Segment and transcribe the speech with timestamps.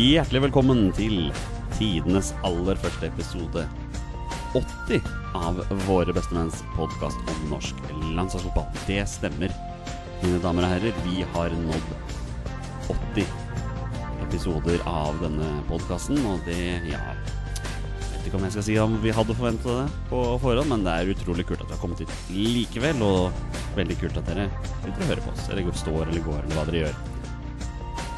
[0.00, 1.26] Hjertelig velkommen til
[1.74, 3.66] tidenes aller første episode
[4.56, 7.82] 80 av Våre bestemenns podkast om norsk
[8.14, 8.70] landslagsfotball.
[8.88, 9.52] Det stemmer,
[10.22, 11.02] mine damer og herrer.
[11.04, 11.92] Vi har nådd
[12.94, 13.28] 80
[14.24, 16.56] episoder av denne podkasten, og det,
[16.88, 20.88] ja vet ikke om jeg skal si om vi hadde forventa det på forhånd, men
[20.88, 24.48] det er utrolig kult at vi har kommet hit likevel, og veldig kult at dere
[24.80, 27.00] sitter og hører på oss, eller står eller går, eller hva dere gjør.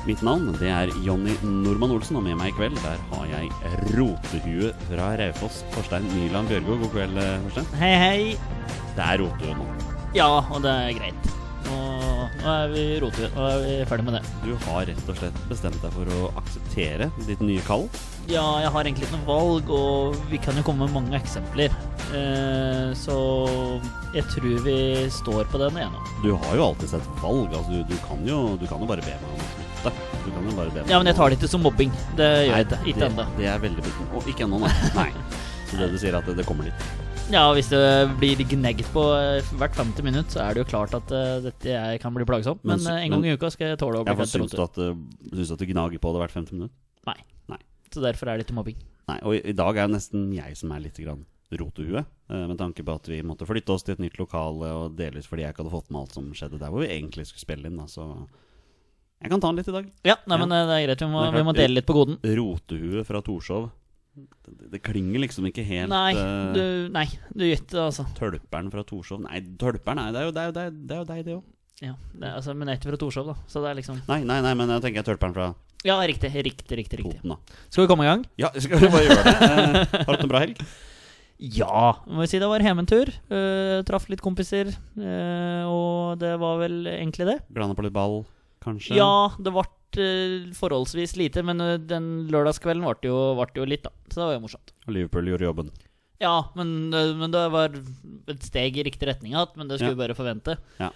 [0.02, 3.50] Mitt navn det er Jonny Normann Olsen, og med meg i kveld der har jeg
[3.94, 6.74] rotehue fra Raufoss, Torstein Nyland Bjørgo.
[6.80, 7.68] God kveld, eh, Torstein.
[7.78, 8.74] Hei, hei.
[8.96, 9.68] Det er rotehue nå.
[10.16, 11.30] Ja, og det er greit.
[11.68, 11.78] Nå
[12.50, 14.24] er vi rotehue, og er vi ferdig med det.
[14.42, 17.86] Du har rett og slett bestemt deg for å akseptere ditt nye kall.
[18.26, 21.70] Ja, jeg har egentlig ikke noe valg, og vi kan jo komme med mange eksempler.
[22.10, 23.16] Eh, så
[24.18, 24.78] jeg tror vi
[25.14, 26.06] står på den ene.
[26.26, 27.54] Du har jo alltid sett valg.
[27.54, 29.92] Altså, du, du, kan jo, du kan jo bare be meg om å.
[30.24, 31.92] Du kan jo bare be Ja, men jeg tar det ikke som mobbing.
[32.18, 32.80] Det gjør jeg ikke.
[32.86, 33.24] Ikke det- ennå.
[33.38, 33.92] Det er veldig bra.
[34.18, 34.72] Og ikke ennå, nei.
[35.00, 35.08] nei.
[35.70, 36.84] Så det du sier, er at det, det kommer litt.
[37.32, 37.80] Ja, hvis det
[38.20, 41.76] blir gnegget på eh, hvert 50 minutt, så er det jo klart at uh, dette
[42.02, 42.60] kan bli plagsomt.
[42.66, 44.94] Men Men, eh, en gang men- i uka skal jeg tåle å bli fett uh,
[45.32, 46.74] syns du at du gnager på det hvert 50 minutt?
[47.08, 47.16] Nei.
[47.48, 47.58] Nei.
[47.94, 48.76] Så derfor er det ikke mobbing.
[49.08, 52.04] Nei, og i, i dag er det nesten jeg som er litt grann rotehue.
[52.30, 55.26] eh, med tanke på at vi måtte flytte oss til et nytt lokale, og delvis
[55.28, 57.68] fordi jeg ikke hadde fått med alt som skjedde der hvor vi egentlig skulle spille
[57.70, 57.76] inn.
[57.80, 58.26] Da, så
[59.22, 59.86] jeg kan ta den litt i dag.
[60.04, 60.40] Ja, nei, Ja.
[60.44, 61.04] men eh, det er greit.
[61.06, 62.18] Vi må, vi må dele litt på goden.
[62.22, 63.70] Rotehue fra Torshov.
[64.12, 68.04] Det, det, det klinger liksom ikke helt Nei, eh, du, nei, du gjetter det, altså.
[68.18, 71.36] Tølperen fra Torshov Nei, Tølperen, nei, det er jo, det jo, det det deg, det
[71.38, 71.46] òg.
[71.80, 73.36] Ja, det er, altså men jeg er ikke fra Torshov, da.
[73.48, 75.46] Så det er liksom Nei, nei, nei, men jeg tenker Tølperen fra
[75.88, 76.28] Ja, riktig.
[76.36, 77.00] Riktig, riktig.
[77.00, 77.38] riktig Toten.
[77.72, 78.26] Skal vi komme i gang?
[78.42, 79.32] Ja, skal vi bare gjøre det?
[79.48, 80.60] Eh, har du hatt en bra helg?
[81.42, 83.08] Ja, må vi si det var hjemmetur.
[83.32, 87.38] Uh, traff litt kompiser, Uh, og det var vel egentlig det.
[87.50, 88.20] Blanda på litt ball,
[88.62, 88.96] kanskje?
[88.98, 89.64] Ja, det ble
[90.02, 93.92] eh, forholdsvis lite, men eh, den lørdagskvelden ble jo, ble jo litt, da.
[94.08, 94.74] Så det var jo morsomt.
[94.86, 95.72] Og Liverpool gjorde jobben.
[96.22, 99.96] Ja, men, eh, men det var et steg i riktig retning igjen, men det skulle
[99.96, 100.58] vi bare forvente.
[100.78, 100.92] Ja.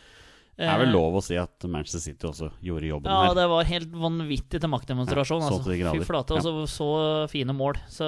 [0.56, 3.34] Det er vel lov å si at Manchester City også gjorde jobben Ja, her.
[3.37, 5.43] det var helt vanvittig til maktdemonstrasjon.
[5.44, 5.66] Ja, så altså.
[5.66, 6.00] til de grader.
[6.00, 6.88] Fy flate, og så, så
[7.28, 7.77] fine mål.
[7.93, 8.06] Så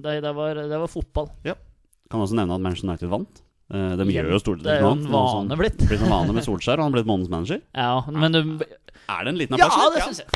[0.00, 1.28] det, det, var, det var fotball.
[1.44, 3.42] Kan også nevne at Manchester United vant.
[3.70, 5.76] De gjør jo stort det er jo en vane blitt.
[5.86, 7.60] blitt en vane med Solskjær, og han har blitt månedens manager.
[7.76, 8.64] Ja, men du
[9.10, 10.30] Er det en liten Ja, det syns jeg.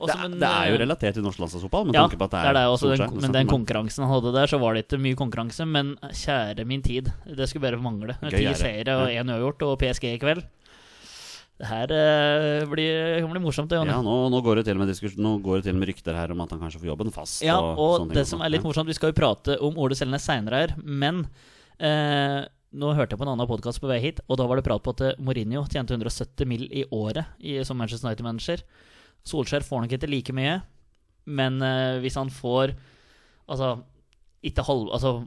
[0.00, 2.16] Det, Også, er- men, det er jo eh, relatert til norsk landslagsfotball, Men, Ja, tanke
[2.16, 4.46] på at det det er er, det også, den, men den konkurransen han hadde der,
[4.48, 5.66] så var det ikke mye konkurranse.
[5.68, 8.16] Men kjære min tid, det skulle bare mangle.
[8.30, 10.40] Ti er seire og én uavgjort og PSG i kveld.
[11.60, 13.76] Det her eh, blir, kan bli morsomt, det.
[13.84, 16.32] Ja, nå, nå, går det til og med nå går det til med rykter her
[16.32, 17.42] om at han kanskje får jobben fast.
[17.44, 17.76] Ja, og,
[18.06, 20.72] og det som er litt morsomt, vi skal jo prate om Ole Selnes seinere her,
[20.80, 21.26] men
[21.76, 24.66] eh, nå hørte jeg på en annen podkast på vei hit, og da var det
[24.66, 26.68] prat på at eh, Mourinho tjente 170 mill.
[26.70, 28.62] i året i, som Manchester United-manager.
[29.26, 30.60] Solskjær får nok ikke like mye,
[31.26, 32.76] men eh, hvis han får
[33.50, 33.80] Altså,
[34.46, 34.92] ikke halv...
[34.94, 35.24] Altså,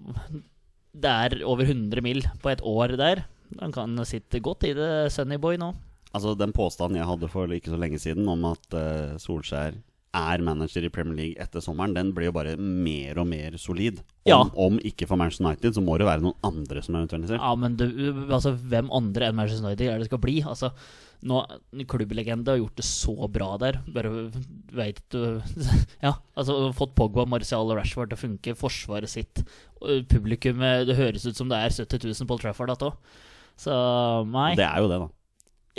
[0.96, 2.22] det er over 100 mill.
[2.40, 3.26] på et år der.
[3.60, 5.74] Han kan sitte godt i det, Sunnyboy nå.
[6.16, 9.76] Altså, den påstanden jeg hadde for ikke så lenge siden om at eh, Solskjær
[10.14, 14.00] er manager i Premier League etter sommeren, den blir jo bare mer og mer solid.
[14.00, 14.42] Om, Ja.
[14.56, 17.40] om ikke for Manchester United, så må det være noen andre som nødvendig.
[17.40, 17.86] Ja, men du,
[18.30, 20.36] altså, hvem andre enn Manchester United er det skal bli?
[20.46, 20.70] Altså,
[21.24, 21.40] nå,
[21.88, 23.80] Klubblegende har gjort det så bra der.
[23.96, 24.12] Bare
[24.76, 25.42] veit du
[26.04, 28.56] Ja, altså fått Pogba, Marcial og Rashford til å funke.
[28.60, 29.42] Forsvaret sitt.
[30.10, 32.98] Publikummet Det høres ut som det er 70 000 på Trafford igjen òg.
[33.58, 33.74] Så
[34.30, 34.54] nei.
[34.58, 35.10] Det er jo det, da.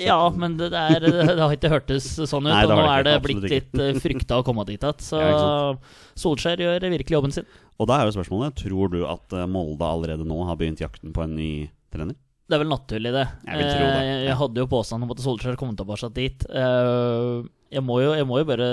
[0.01, 2.51] Ja, men det, er, det har ikke hørtes sånn ut.
[2.51, 5.05] Nei, og nå er det blitt litt uh, frykta å komme dit igjen.
[5.05, 5.37] Så Ja,
[6.19, 7.47] Solskjær gjør virkelig jobben sin.
[7.79, 11.15] Og da er jo spørsmålet Tror du at eh, Molde allerede nå har begynt jakten
[11.15, 11.51] på en ny
[11.95, 12.15] trener?
[12.45, 13.25] Det er vel naturlig, det.
[13.49, 16.45] Jeg vil tro det, Eh, Jeg hadde jo påstand om at Solskjær kom tilbake dit.
[16.51, 17.43] Eh,
[17.75, 18.67] Jeg må jo, jeg må jo bare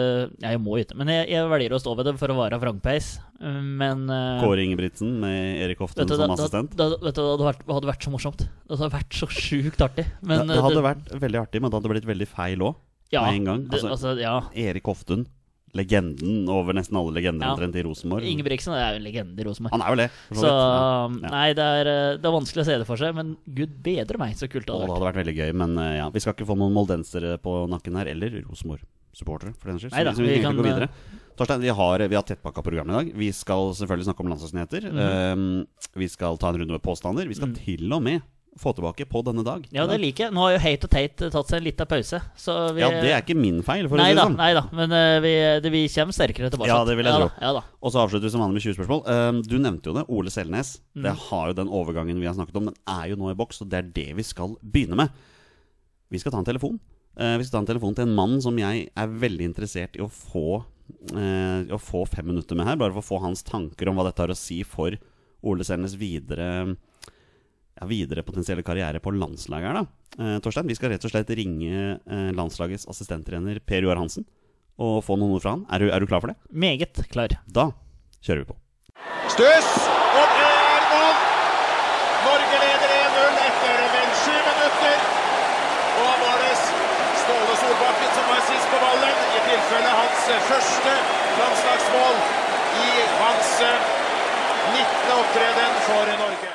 [0.43, 2.59] Ja, jeg må ikke, men jeg, jeg velger å stå ved det for å være
[2.61, 3.19] vrangpeis.
[3.41, 6.75] Men eh, Kåre Ingebrigtsen med Erik Hoften du, som assistent?
[6.75, 8.43] Det, det, du, Det hadde vært, hadde vært så morsomt.
[8.67, 10.05] Det hadde vært så sjukt artig.
[10.21, 12.75] Men, det, hadde vært veldig artig, men det hadde blitt veldig feil òg.
[13.11, 13.63] ja, med en gang.
[13.71, 14.35] Altså- altså, ja.
[14.53, 15.25] Erik Hoftun,
[15.77, 17.53] legenden over nesten alle legender Ja.
[17.55, 18.23] omtrent i Rosenborg.
[18.27, 19.71] Ingebrigtsen er jo en legende i Rosenborg.
[19.71, 20.09] Han er jo det.
[20.35, 20.47] Så.
[20.51, 21.07] Ja.
[21.31, 24.17] Nei, det er, eh, det er vanskelig å se det for seg, men gud bedre
[24.19, 24.97] meg, så kult det hadde det vært.
[24.99, 27.95] hadde vært veldig gøy, men eh, ja, vi skal ikke få noen moldensere på nakken
[27.95, 30.15] her, eller Rosenborg-supportere, for den saks skyld.
[30.15, 30.89] Så vi, vi kan kan, gå videre.
[31.37, 33.13] Torstein, vi har, vi har tettpakka program i dag.
[33.15, 34.89] Vi skal selvfølgelig snakke om landslagsnyheter.
[34.91, 34.99] Mm.
[35.31, 37.25] Um, vi skal ta en runde med påstander.
[37.27, 37.55] Vi skal Mm.
[37.63, 38.21] til og med
[38.59, 39.63] få tilbake på denne dag.
[39.71, 40.35] Ja, det liker jeg.
[40.35, 43.13] Nå har jo Hate og Tate tatt seg en liten pause, så vi Ja, det
[43.13, 44.35] er ikke min feil, for å si det sånn.
[44.39, 45.33] nei da, men uh, vi,
[45.63, 46.69] det, vi kommer sterkere tilbake.
[46.71, 47.45] Ja, det vil jeg ja, tro.
[47.45, 47.63] Ja da.
[47.79, 49.03] Og så avslutter vi som vanlig med 20 spørsmål.
[49.07, 50.05] Uh, du nevnte jo det.
[50.11, 50.73] Ole Selnes.
[50.91, 51.05] Mm.
[51.07, 52.71] Det har jo den overgangen vi har snakket om.
[52.71, 55.23] Den er jo nå i boks, og det er det vi skal begynne med.
[56.11, 56.75] Vi skal ta en telefon.
[57.15, 60.03] Uh, vi skal ta en telefon til en mann som jeg er veldig interessert i
[60.03, 60.61] å få
[61.15, 64.07] eh, å få fem minutter med her, bare for å få hans tanker om hva
[64.07, 64.95] dette har å si for
[65.47, 66.75] Ole Selnes videre,
[67.89, 69.85] videre potensielle karriere på landslaget her, da.
[70.19, 74.27] Eh, Torstein, vi skal rett og slett ringe eh, landslagets assistenttrener Per Joar Hansen
[74.81, 75.65] og få noen ord fra han.
[75.71, 76.37] Er du, er du klar for det?
[76.49, 77.35] Meget klar.
[77.45, 77.71] Da
[78.21, 78.57] kjører vi på.
[79.31, 79.71] Stuss!
[80.17, 81.19] Og det er mål!
[82.25, 85.05] Norge leder 1-0 etter vel sju minutter.
[86.01, 86.53] Og da var det
[87.21, 89.21] Ståle Solbakken som var sist på ballen.
[89.37, 90.95] I tilfelle hans første
[91.41, 92.23] landslagsmål
[92.85, 92.89] i
[93.21, 93.53] hans
[94.71, 95.13] 19.
[95.19, 96.50] opptreden for Norge.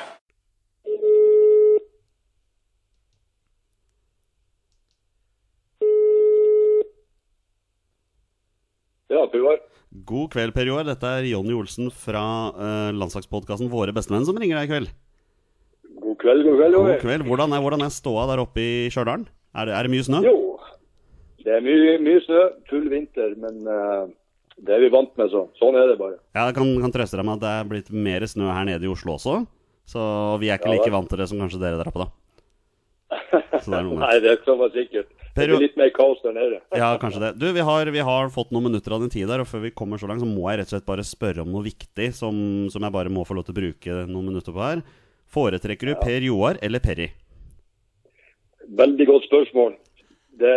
[9.17, 9.59] Ja, Tuvar.
[10.07, 10.85] God kveld, Per Joar.
[10.85, 12.21] Dette er Jonny Olsen fra
[12.53, 14.91] uh, landslagspodkasten Våre bestemenn som ringer deg i kveld.
[16.03, 16.75] God kveld, god kveld.
[16.77, 17.25] God kveld.
[17.25, 19.23] Hvordan er, hvordan er ståa der oppe i Stjørdal?
[19.57, 20.19] Er, det- er det mye snø?
[20.27, 20.35] Jo,
[21.47, 24.05] det er mye, mye snø, full vinter, men uh,
[24.61, 26.19] det er vi vant med, så sånn er det bare.
[26.35, 28.85] Ja, Jeg kan, kan trøste deg med at det er blitt mer snø her nede
[28.85, 29.39] i Oslo også.
[29.87, 30.03] Så
[30.43, 32.09] vi er ikke Ja, like vant til det som kanskje dere der oppe, da.
[33.63, 34.03] Så det er noe med.
[34.03, 35.13] Nei, det kan være sikkert.
[35.37, 36.59] Per det blir litt mer kaos der nede.
[36.81, 37.31] Ja, kanskje det.
[37.41, 39.71] Du, vi har, vi har fått noen minutter av din tid der, og før vi
[39.77, 42.35] kommer så langt, så må jeg rett og slett bare spørre om noe viktig som,
[42.73, 44.81] som jeg bare må få lov til å bruke noen minutter på her.
[45.31, 47.09] Foretrekker du Per Joar eller Perry?
[48.81, 49.75] Veldig godt spørsmål.
[50.37, 50.55] Det,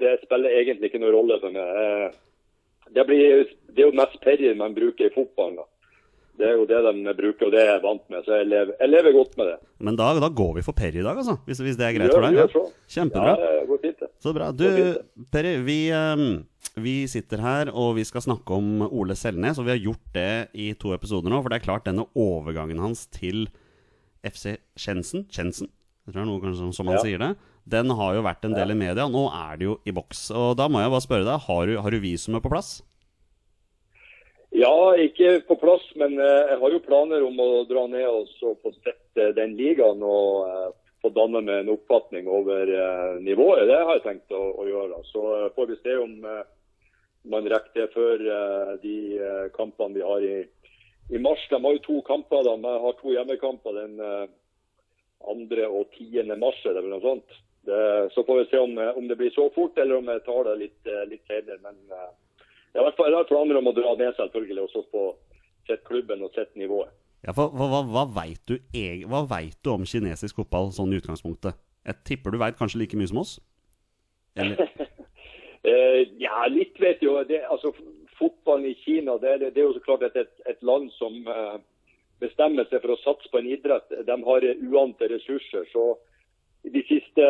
[0.00, 1.80] det spiller egentlig ikke noen rolle for meg.
[1.84, 2.20] Eh,
[2.94, 5.56] Det, blir, det er jo mest Perry man bruker i fotballen.
[5.58, 5.64] da.
[6.34, 8.72] Det er jo det de bruker, og det er jeg vant med, så jeg lever,
[8.80, 9.56] jeg lever godt med det.
[9.86, 11.36] Men da, da går vi for Perry i dag, altså.
[11.46, 12.34] Hvis, hvis det er greit for deg?
[12.40, 12.62] gjør så.
[12.96, 13.34] Kjempebra.
[13.38, 14.08] Ja, det går fint, det.
[14.24, 14.48] Så bra.
[14.50, 14.66] Du,
[15.30, 16.24] Perry, vi, ehm,
[16.82, 19.60] vi sitter her og vi skal snakke om Ole Selnes.
[19.62, 20.26] Og vi har gjort det
[20.58, 21.38] i to episoder nå.
[21.44, 23.44] For det er klart, denne overgangen hans til
[24.26, 25.68] FC Kjensen Kjensen,
[26.04, 27.04] jeg tror det er noe kanskje som, som han Ja.
[27.04, 27.30] sier det.
[27.70, 29.06] Den har jo vært en del i media.
[29.08, 30.26] Nå er det jo i boks.
[30.36, 32.82] Og da må jeg bare spørre deg, har du, har du visumet på plass?
[34.56, 38.28] Ja, ikke på plass, men eh, jeg har jo planer om å dra ned og
[38.62, 40.68] få sett eh, den ligaen og eh,
[41.02, 42.70] få danne meg en oppfatning over
[43.18, 43.66] nivået.
[43.66, 45.00] Det har jeg tenkt å, å gjøre.
[45.10, 45.24] Så
[45.56, 46.14] får vi se om
[47.34, 48.22] man rekker det før
[48.80, 48.94] de
[49.58, 50.38] kampene vi har i,
[51.10, 51.42] i mars.
[51.50, 52.46] De har jo to kamper.
[52.46, 54.24] De har to hjemmekamper den eh,
[55.26, 55.66] 2.
[55.66, 56.30] og 10.
[56.38, 57.40] mars, eller noe sånt.
[57.66, 57.84] Det,
[58.14, 60.60] så får vi se om, om det blir så fort, eller om jeg tar det
[60.62, 61.60] litt, litt senere.
[61.66, 61.82] Men
[62.74, 65.04] jeg har planer om å dra ned selvfølgelig, og så få
[65.68, 66.92] sett klubben og sett nivået.
[67.24, 68.58] Ja, for Hva, hva, hva vet du,
[69.08, 71.56] hva vet du om kinesisk fotball sånn i utgangspunktet?
[71.84, 73.38] Jeg tipper du veit kanskje like mye som oss?
[74.36, 74.60] Eller?
[75.64, 77.14] Eh, ja, litt vet jo.
[77.24, 77.70] Det, altså,
[78.18, 81.54] fotballen i Kina det, det er jo så klart et, et, land som eh,
[82.20, 83.94] bestemmer seg for å satse på en idrett.
[84.04, 85.64] De har uante ressurser.
[85.72, 85.94] så
[86.64, 87.24] de siste,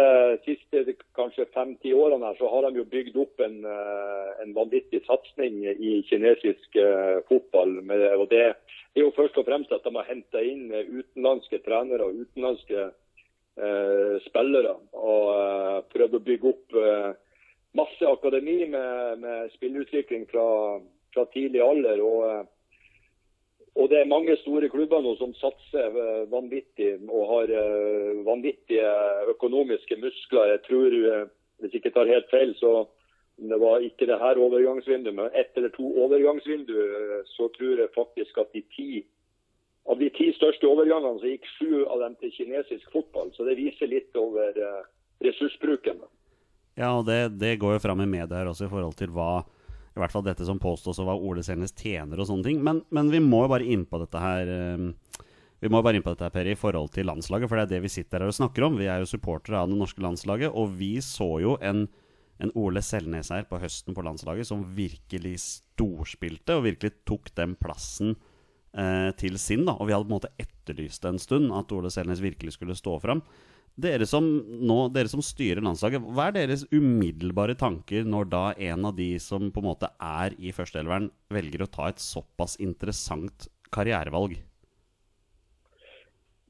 [0.44, 5.00] siste kanskje fem-ti årene her, så har de jo bygd opp en, eh, en vanvittig
[5.08, 7.80] satsing i kinesisk eh, fotball.
[7.82, 8.54] Med, og det er
[9.02, 14.14] jo først og fremst at de har henta inn eh, utenlandske trenere og utenlandske eh,
[14.28, 14.76] spillere.
[14.94, 17.10] Og eh, prøvd å bygge opp eh,
[17.74, 20.46] masse akademi med, med spillutvikling fra,
[21.10, 22.04] fra tidlig alder.
[22.06, 22.46] og
[23.74, 28.90] og det er mange store klubber nå som satser eh, vanvittig og har eh, vanvittige
[29.32, 30.52] økonomiske muskler.
[30.52, 31.24] Jeg tror, eh,
[31.58, 32.86] hvis jeg ikke tar helt feil, så
[33.50, 37.96] det var ikke det her overgangsvinduet, men ett eller to overgangsvindu, eh, så tror jeg
[37.96, 39.02] faktisk at de ti
[39.90, 43.34] av de ti største overgangene så gikk sju av dem til kinesisk fotball.
[43.34, 44.54] Så det viser litt over
[45.20, 45.98] ressursbruken.
[46.78, 49.42] Ja, og det, det går jo fram i media her også i forhold til hva
[49.94, 52.62] I hvert fall dette som påstås å være Ole Selnes tjener og sånne ting.
[52.66, 55.20] Men, men vi må jo bare inn på dette her eh,
[55.62, 57.48] Vi må bare inn på dette her, Per, i forhold til landslaget.
[57.50, 58.80] For det er det vi sitter her og snakker om.
[58.80, 61.86] Vi er jo supportere av det norske landslaget, og vi så jo en,
[62.42, 67.54] en Ole Selnes her på høsten på landslaget som virkelig storspilte, og virkelig tok den
[67.62, 68.16] plassen
[68.74, 69.62] eh, til sin.
[69.68, 72.76] da Og vi hadde på en måte etterlyst en stund, at Ole Selnes virkelig skulle
[72.76, 73.22] stå fram.
[73.74, 74.22] Dere som,
[74.62, 79.08] nå, dere som styrer landslaget, hva er deres umiddelbare tanker når da en av de
[79.18, 84.36] som på en måte er i førsteelveren, velger å ta et såpass interessant karrierevalg?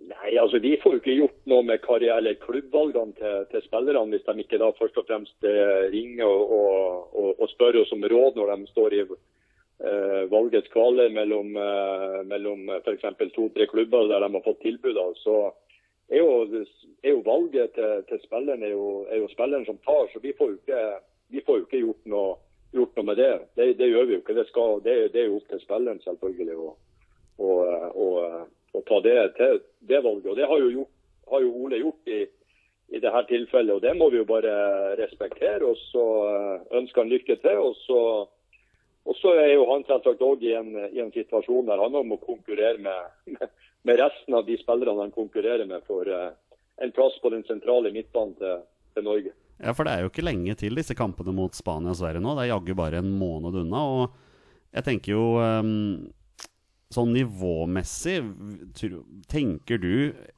[0.05, 4.13] Nei, altså De får jo ikke gjort noe med karriere- eller klubbvalgene til, til spillerne
[4.13, 8.05] hvis de ikke da først og fremst eh, ringer og, og, og, spør oss om
[8.05, 13.09] råd når de står i eh, valgets kvaler mellom, eh, mellom f.eks.
[13.33, 15.01] to-tre klubber der de har fått tilbud.
[15.09, 15.25] Altså.
[15.25, 15.64] så
[16.09, 16.65] er jo,
[17.03, 20.09] er jo valget til, til spilleren er jo, er jo spilleren som tar.
[20.13, 22.37] Så vi får jo ikke, får jo ikke gjort, noe,
[22.73, 23.33] gjort noe med det.
[23.57, 23.71] det.
[23.79, 24.37] Det gjør vi jo ikke.
[24.39, 26.71] Det, skal, det, det er jo opp til spilleren selvfølgelig å,
[27.39, 27.51] å,
[28.05, 28.09] å,
[28.75, 30.31] å ta det, til, det valget.
[30.33, 30.95] Og det har jo, gjort,
[31.33, 32.23] har jo Ole gjort i,
[32.93, 34.55] i dette tilfellet, og det må vi jo bare
[35.01, 35.65] respektere.
[35.65, 36.07] Og så
[36.81, 37.61] ønsker han lykke til.
[37.71, 38.01] og så
[39.05, 42.81] og så er jo han selvsagt òg i, i, en situasjon der han må konkurrere
[42.81, 43.49] med,
[43.85, 46.33] resten av de spillerne han konkurrerer med for uh,
[46.83, 48.65] en plass på den sentrale midtbanen til,
[48.97, 49.35] til, Norge.
[49.61, 52.35] Ja, for det er jo ikke lenge til disse kampene mot Spania og Sverige nå.
[52.35, 53.85] Det er jaggu bare en måned unna.
[53.85, 56.09] Og jeg tenker jo um,
[56.95, 58.17] sånn nivåmessig
[59.31, 59.95] Tenker du,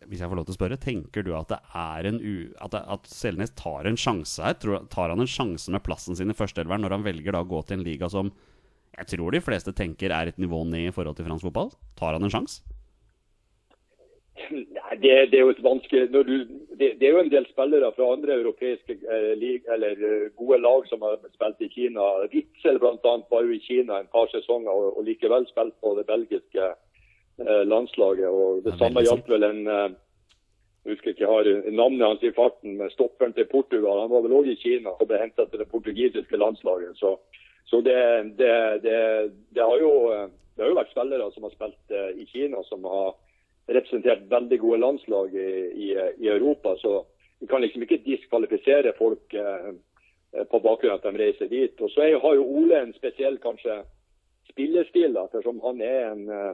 [0.09, 2.35] hvis jeg får lov til å spørre, tenker du at det er en u...
[2.63, 4.59] At, at Selnes tar en sjanse her?
[4.93, 7.63] tar han en sjanse med plassen sin i førsteelveren når han velger da å gå
[7.65, 8.33] til en liga som
[8.97, 11.75] jeg tror de fleste tenker er et nivå ned i forhold til fransk fotball?
[12.01, 12.76] Tar han en sjanse?
[14.51, 16.33] Nei, det, det, er jo et vanskelig du,
[16.77, 20.89] det, det, er jo en del spillere fra andre europeiske eh, eller eh, gode lag
[20.91, 22.09] som har spilt i Kina.
[22.33, 23.15] Ritzel bl.a.
[23.31, 27.63] var jo i Kina en par sesonger og, og likevel spilt på det belgiske eh,
[27.65, 28.29] landslaget.
[28.29, 29.89] og Det, ja, samme gjaldt vel en eh,
[30.87, 34.05] jeg husker ikke jeg har navnet hans i farten, men stopperen til Portugal.
[34.05, 36.95] Han var vel òg i Kina og ble hentet til det portugisiske landslaget.
[36.95, 37.17] Så,
[37.67, 37.97] så det,
[39.59, 42.87] har jo, eh, det har jo vært spillere som har spilt eh, i Kina, som
[42.87, 43.17] har
[43.67, 45.51] representert veldig gode landslag i,
[45.87, 46.77] i, i, Europa.
[46.79, 47.05] Så
[47.41, 49.73] vi kan liksom ikke diskvalifisere folk eh,
[50.51, 51.75] på bakgrunn av at de reiser dit.
[51.81, 53.83] Og så er, har jo Ole en spesiell kanskje
[54.53, 56.53] spillestil, ettersom han er en, eh,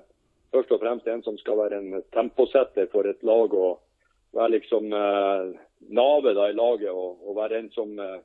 [0.54, 3.54] først og fremst en som skal være en temposetter for et lag.
[3.54, 3.81] og
[4.33, 5.49] være liksom eh,
[5.92, 8.21] navet i laget og, og, være en som, eh,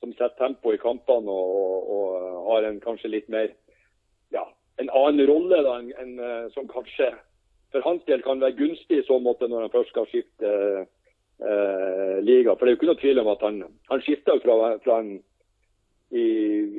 [0.00, 3.48] som setter tempo i kampene og, og, og, har en kanskje litt mer
[4.34, 4.44] ja,
[4.82, 7.12] en annen rolle da, enn en, eh, som kanskje
[7.74, 12.18] for hans del kan være gunstig i så måte når han først skal skifte eh,
[12.22, 12.54] liga.
[12.54, 13.56] For det er jo ikke noe tvil om at han,
[13.90, 15.16] han skifta fra, fra en
[16.14, 16.26] i,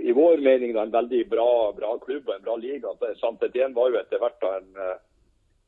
[0.07, 2.93] i, vår mening da, en veldig bra, bra klubb og en bra liga.
[3.19, 4.69] Sant Etienne var jo etter hvert en,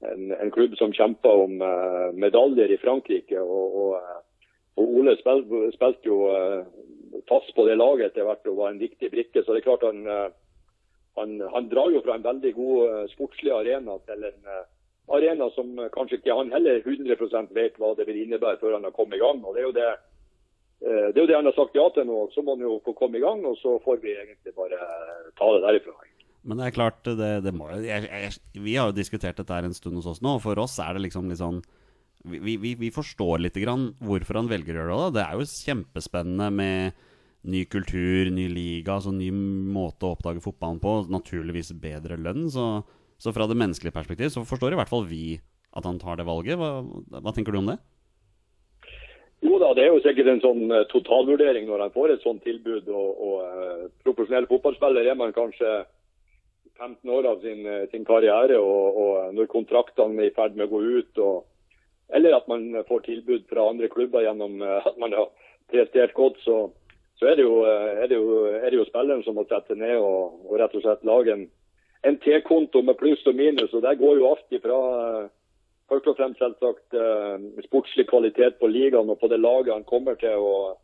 [0.07, 3.41] en, en, klubb som kjempa om uh, medaljer i Frankrike.
[3.41, 4.37] Og, og,
[4.79, 8.79] og Ole spilte, spilte jo uh, fast på det laget etter hvert og var en
[8.79, 9.43] viktig brikke.
[9.43, 10.05] Så det er klart han,
[11.19, 14.51] han, han drar jo fra en veldig god sportslig arena til en
[15.07, 18.95] arena som kanskje ikke han heller 100% vet hva det vil innebære før han har
[18.95, 19.39] kommet i gang.
[19.43, 19.87] og Det er jo det,
[20.83, 22.19] eh, det, er jo det han har sagt ja til nå.
[22.35, 24.81] Så må han jo få komme i gang, og så får vi egentlig bare
[25.39, 25.95] ta det derifra.
[26.47, 29.67] Men det er klart, det, det må, jeg, jeg, vi har jo diskutert dette her
[29.67, 30.37] en stund hos oss nå.
[30.37, 31.59] og For oss er det liksom litt sånn
[32.27, 35.17] vi, vi, vi, forstår litt grann hvorfor han velger å gjøre det.
[35.17, 37.03] Det er jo kjempespennende med
[37.47, 40.95] ny kultur, ny liga, altså ny måte å oppdage fotballen på.
[41.13, 42.47] Naturligvis bedre lønn.
[42.51, 42.67] Så
[43.17, 45.39] så fra det menneskelige perspektiv så forstår i hvert fall vi
[45.77, 46.57] at han tar det valget.
[46.57, 46.81] Hva,
[47.21, 47.77] hva tenker du om det?
[49.45, 52.41] Jo da, det er jo sikkert en sånn uh, totalvurdering når han får et sånt
[52.45, 52.87] tilbud.
[52.89, 55.83] Og, og uh, profesjonell fotballspiller er man kanskje
[56.77, 60.65] 15 år av sin, uh, sin karriere, og, og, når kontraktene er i ferd med
[60.67, 61.45] å gå ut, og,
[62.17, 65.27] eller at man får tilbud fra andre klubber gjennom at man har
[65.67, 66.69] prestert godt, så,
[67.19, 69.97] så er, det jo, er, det jo, er, det jo, spilleren som må sette ned
[69.99, 71.43] og, og rett og slett lage en
[72.01, 73.73] en T-konto med pluss og minus.
[73.73, 74.79] og Der går jo alt ifra
[75.23, 75.29] eh,
[75.89, 80.15] først og fremst selvsagt uh, sportslig kvalitet på ligaen og på det laget han kommer
[80.19, 80.35] til.
[80.35, 80.79] og,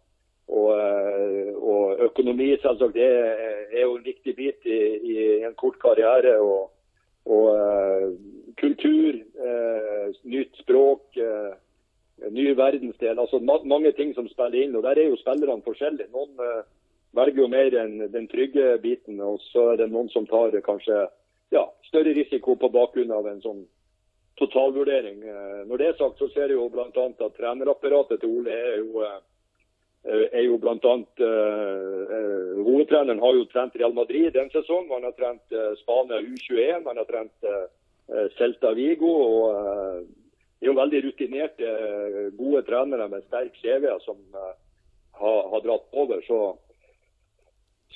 [0.48, 4.80] og, uh, og økonomi selvsagt det er, jo en viktig bit i,
[5.12, 6.38] i en kort karriere.
[6.40, 6.72] Og,
[7.26, 8.16] og
[8.60, 9.16] kultur,
[10.24, 11.20] nytt språk,
[12.32, 13.20] ny verdensdel.
[13.20, 14.76] altså ma Mange ting som spiller inn.
[14.76, 16.12] og Der er jo spillerne forskjellige.
[16.12, 16.64] Noen
[17.16, 19.22] velger jo mer enn den trygge biten.
[19.22, 21.06] Og så er det noen som tar kanskje
[21.54, 23.64] ja, større risiko på bakgrunn av en sånn
[24.42, 25.22] totalvurdering.
[25.22, 26.90] Eh, når det er sagt, så ser jeg jo bl.a.
[26.90, 33.46] at trenerapparatet til Ole er jo, eh, er jo blant annet uh, Hovedtreneren har jo
[33.52, 34.90] trent Real Madrid en sesong.
[34.92, 39.14] Han har trent uh, Spania U21, han har trent uh, Celta Vigo.
[39.14, 40.04] og uh,
[40.64, 41.72] er jo veldig rutinerte,
[42.40, 46.22] gode trenere med sterk CV som har, har dratt over.
[46.24, 46.38] Så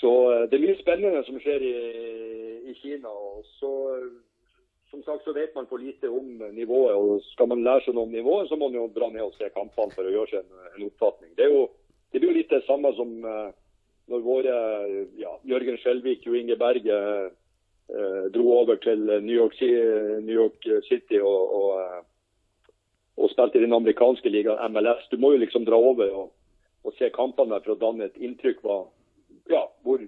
[0.01, 1.75] så eh, det er mye spennende som skjer i,
[2.72, 3.10] i Kina.
[3.10, 3.74] og så
[4.89, 6.96] som sagt så vet man for lite om nivået.
[6.96, 9.34] og Skal man lære seg noe om nivået, så må man jo dra ned og
[9.36, 11.34] se kampene for å gjøre seg en, en oppfatning.
[11.36, 11.66] Det, er jo,
[12.12, 13.50] det blir jo litt det samme som uh,
[14.08, 14.56] når våre
[15.20, 19.60] ja, Jørgen Skjelvik og Inge Berge uh, dro over til New York,
[20.24, 22.72] New York City og, og, uh,
[23.18, 25.10] og, spilte i den amerikanske ligaen MLS.
[25.12, 26.32] Du må jo liksom dra over og,
[26.88, 28.86] og se kampene for å danne et inntrykk hva,
[29.50, 30.04] ja, hvor,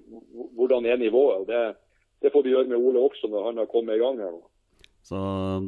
[0.57, 1.47] hvordan er nivået.
[1.49, 1.63] Det,
[2.23, 4.21] det, får vi gjøre med Ole også når han har kommet i gang.
[4.21, 4.41] her nå.
[5.09, 5.19] Så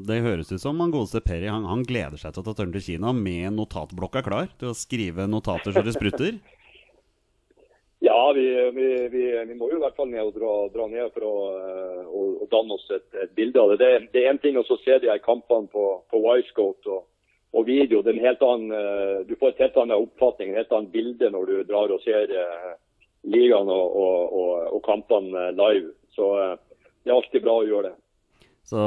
[0.07, 2.73] Det høres ut som han godeste Peri han, han, gleder seg til å ta turen
[2.75, 6.35] til Kina med notatblokka klar til å skrive notater så det sprutter?
[8.09, 11.15] ja, vi, vi, vi, vi, må jo i hvert fall ned og dra, dra ned
[11.15, 11.35] for å,
[12.05, 13.89] å, å danne oss et, et, bilde av det.
[14.11, 17.03] Det, er én ting å se de her kampene på, på Wisecoat og,
[17.53, 18.01] og video.
[18.01, 20.93] Det er en helt annen, uh, du får et helt annen oppfatning, et helt annet
[20.95, 22.73] bilde når du drar og ser uh,
[23.27, 25.93] ligaen og, og, og, og kampene live.
[26.15, 26.55] Så eh,
[27.03, 27.97] det er alltid bra å gjøre det.
[28.63, 28.81] Så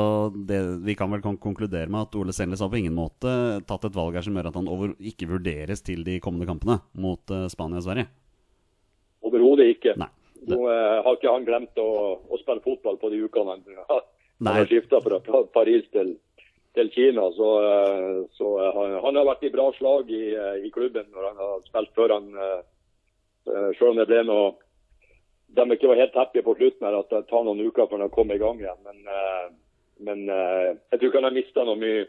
[0.48, 3.30] det, vi kan vel konkludere med at Ole Selnes har på ingen måte
[3.68, 6.78] tatt et valg her som gjør at han over, ikke vurderes til de kommende kampene
[6.94, 8.06] mot eh, Spania og Sverige.
[9.26, 9.96] Overhodet ikke.
[10.00, 10.10] Nei.
[10.48, 11.88] Nå eh, har ikke han glemt å,
[12.22, 13.82] å spille fotball på de ukene han,
[14.46, 15.18] han har skifta fra
[15.56, 16.14] Paris til,
[16.78, 17.26] til Kina.
[17.34, 20.26] Så, eh, så han, han har vært i bra slag i,
[20.62, 22.30] i klubben når han har spilt før han
[23.44, 24.52] Selv om det ble noe
[25.54, 28.10] de ikke var helt happy på slutten, her, at det tar noen uker før de
[28.14, 28.80] kommer i gang igjen.
[28.86, 29.46] Men, eh,
[30.06, 32.06] men eh, jeg tror ikke han har mista noe mye,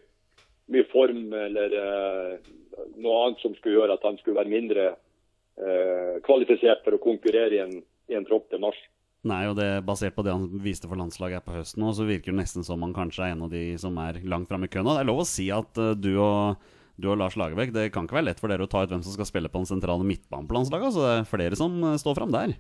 [0.74, 2.50] mye form eller eh,
[2.98, 7.60] noe annet som skulle gjøre at han skulle være mindre eh, kvalifisert for å konkurrere
[7.60, 8.80] i en, i en tropp til mars.
[9.26, 12.34] Nei, og det Basert på det han viste for landslaget her på høsten, så virker
[12.34, 14.86] det nesten som han kanskje er en av de som er langt framme i køen.
[14.86, 18.08] Det er lov å si at eh, du og, du og Lars Lagerbäck Det kan
[18.08, 20.06] ikke være lett for dere å ta ut hvem som skal spille på den sentrale
[20.08, 20.96] midtbanen på landslaget.
[20.96, 22.56] Så det er flere som eh, står fram der.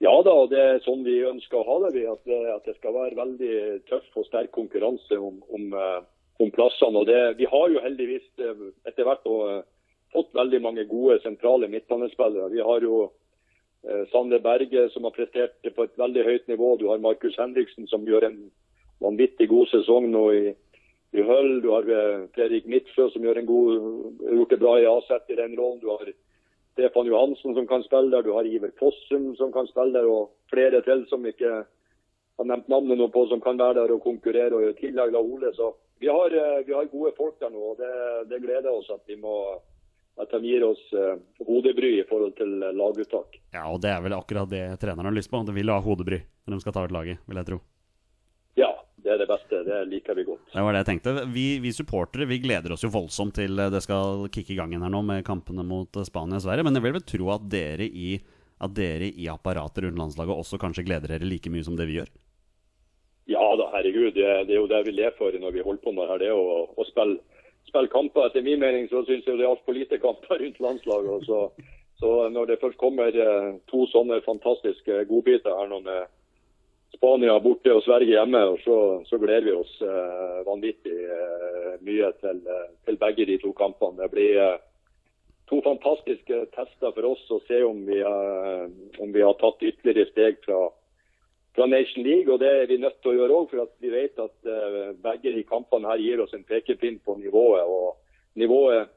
[0.00, 2.06] Ja da, det er sånn vi ønsker å ha det.
[2.08, 3.56] At det, at det skal være veldig
[3.90, 6.00] tøff og sterk konkurranse om, om, eh,
[6.40, 7.02] om plassene.
[7.02, 9.60] og det, Vi har jo heldigvis eh, etter hvert eh,
[10.14, 12.50] fått veldig mange gode sentrale midtbanespillere.
[12.54, 13.10] Vi har jo
[14.12, 16.74] Sande Berge som har prestert på et veldig høyt nivå.
[16.76, 18.34] Du har Markus Henriksen som gjør en
[19.00, 20.42] vanvittig god sesong nå i,
[21.12, 21.60] i Høll.
[21.62, 23.70] Du har eh, Fredrik Midtsjø som gjør en god,
[24.20, 25.80] gjort det bra i Aset i den rollen.
[25.82, 26.12] Du har
[26.76, 30.30] Stefan Johansen som kan spille der, du har Iver Fossum som kan spille der, og
[30.52, 31.64] flere til som ikke
[32.40, 34.54] har nevnt navnet noe på, som kan være der og konkurrere.
[34.54, 35.50] og i tillegg La Ole.
[35.56, 37.90] Så vi har, eh, vi har gode folk der nå, og det,
[38.30, 39.34] det gleder oss at, vi må,
[40.20, 43.42] at de gir oss eh, hodebry i forhold til laguttak.
[43.52, 45.42] Ja, og det er vel akkurat det treneren har lyst på.
[45.42, 47.60] De vil ha hodebry når de skal ta ut laget, vil jeg tro.
[49.10, 49.60] Det er det beste.
[49.66, 50.42] Det liker vi godt.
[50.52, 51.12] Det var det jeg tenkte.
[51.34, 54.70] Vi, vi supportere vi gleder oss jo voldsomt til eh, det skal kicke i gang
[54.70, 56.62] igjen her nå med kampene mot eh, Spania og Sverige.
[56.62, 58.12] Men jeg vil vel tro at dere i,
[58.62, 61.96] at dere i apparatet rundt landslaget også kanskje gleder dere like mye som det vi
[61.98, 62.12] gjør.
[63.34, 64.14] Ja da, herregud.
[64.14, 66.22] Det, det er jo det vi lever for når vi holder på med her.
[66.22, 67.18] Det å, å spille,
[67.66, 68.30] spille kamper.
[68.30, 71.26] Etter min mening så syns jeg det er altfor lite kamper rundt landslaget.
[71.26, 71.42] Så,
[71.98, 76.14] så når det først kommer eh, to sånne fantastiske godbiter her nå med
[77.00, 78.74] Spania borte og Sverige hjemme, og så,
[79.08, 83.96] så gleder vi oss eh, vanvittig eh, mye til, eh, til begge de to kampene.
[84.02, 84.58] Det blir eh,
[85.48, 88.68] to fantastiske tester for oss å se om vi, har-
[89.00, 90.58] om vi har tatt ytterligere steg fra,
[91.56, 92.28] fra Nation League.
[92.34, 95.32] og Det er vi nødt til å gjøre òg, for vi vet at eh, begge
[95.38, 97.64] de kampene her gir oss en pekepinn på nivået.
[97.64, 97.96] og
[98.44, 98.92] Nivået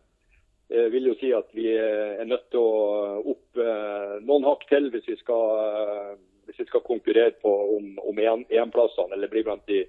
[0.76, 4.68] eh, vil jo si at vi eh, er nødt til å opp eh, noen hakk
[4.76, 6.14] til hvis vi skal, eh,
[6.54, 9.84] hvis vi skal konkurrere på om, om EM EM-plassene eller bli blant de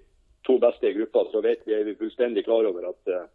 [0.47, 1.27] to beste i gruppa.
[1.33, 3.29] Så vet vi, er vi fullstendig klar over at eh,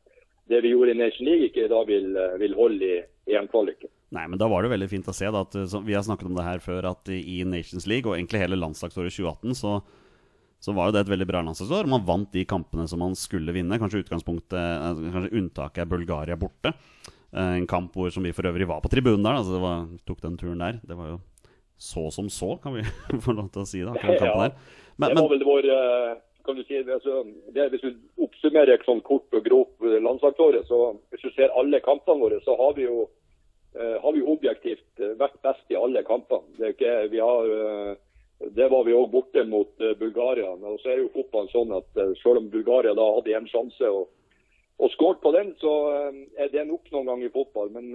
[0.49, 3.91] det vi gjorde i Nation League, ikke da vil, eh, vil holde i EM-kvaliken.
[4.17, 6.31] Nei, men da var det veldig fint å se da, at eh, vi har snakket
[6.31, 9.77] om det her før, at i Nations League og egentlig hele landslagsåret 2018 så,
[10.57, 11.89] så var jo det et veldig bra landslagsår.
[11.93, 13.77] Man vant de kampene som man skulle vinne.
[13.81, 14.57] Kanskje utgangspunktet,
[15.13, 16.73] kanskje unntaket er Bulgaria borte.
[17.29, 19.37] En kamp hvor, som vi for øvrig var på tribunen der.
[19.37, 20.81] Altså det var, tok den turen der.
[20.81, 21.19] Det var jo
[21.79, 22.83] så som så, kan vi
[23.25, 23.93] få lov til å si det.
[23.93, 24.57] akkurat kampen der.
[24.99, 27.23] Men, det var vel vår eh, kan du si, altså,
[27.55, 31.79] det, Hvis du oppsummerer et sånn kort og grovt landslagsåret, så hvis du ser alle
[31.85, 33.05] kampene våre, så har vi jo
[33.79, 36.43] eh, har vi objektivt eh, vært best i alle kampene.
[36.59, 36.75] Det,
[38.59, 40.51] det var vi òg borte mot Bulgaria.
[40.59, 44.09] Men så er jo fotballen sånn at selv om Bulgaria da hadde en sjanse og,
[44.79, 45.73] og skåret på den, så
[46.39, 47.71] er det nok noen ganger i fotball.
[47.75, 47.91] Men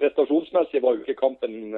[0.00, 1.74] prestasjonsmessig var jo ikke kampen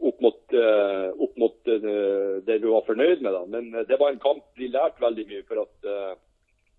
[0.00, 3.32] opp mot, uh, opp mot uh, det du var fornøyd med.
[3.32, 3.44] Da.
[3.46, 5.44] Men uh, det var en kamp vi lærte veldig mye.
[5.48, 6.16] for at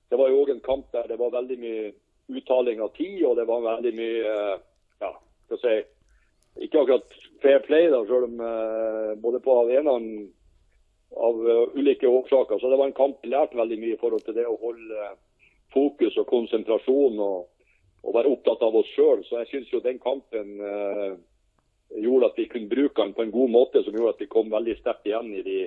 [0.09, 1.91] Det var jo òg en kamp der det var veldig mye
[2.29, 4.33] uttaling av tid, og det var veldig mye
[5.01, 5.13] ja,
[5.45, 5.75] skal si,
[6.65, 8.41] Ikke akkurat fair play, da, selv om
[9.21, 10.09] både på arenaen
[11.15, 11.39] av
[11.73, 12.59] ulike årsaker.
[12.59, 15.13] Så det var en kamp vi lærte veldig mye i forhold til det å holde
[15.73, 17.47] fokus og konsentrasjon og,
[18.03, 19.23] og være opptatt av oss sjøl.
[19.25, 20.57] Så jeg syns jo den kampen
[21.97, 24.51] gjorde at vi kunne bruke den på en god måte, som gjorde at vi kom
[24.51, 25.59] veldig sterkt igjen i de,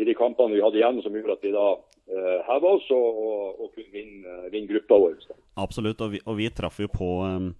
[0.00, 3.20] i de kampene vi hadde igjen, som gjorde at vi da uh, heva oss og,
[3.24, 5.18] og, og kunne vinne, vinne gruppa vår.
[5.60, 7.52] Absolutt, og vi, og vi traff jo på um,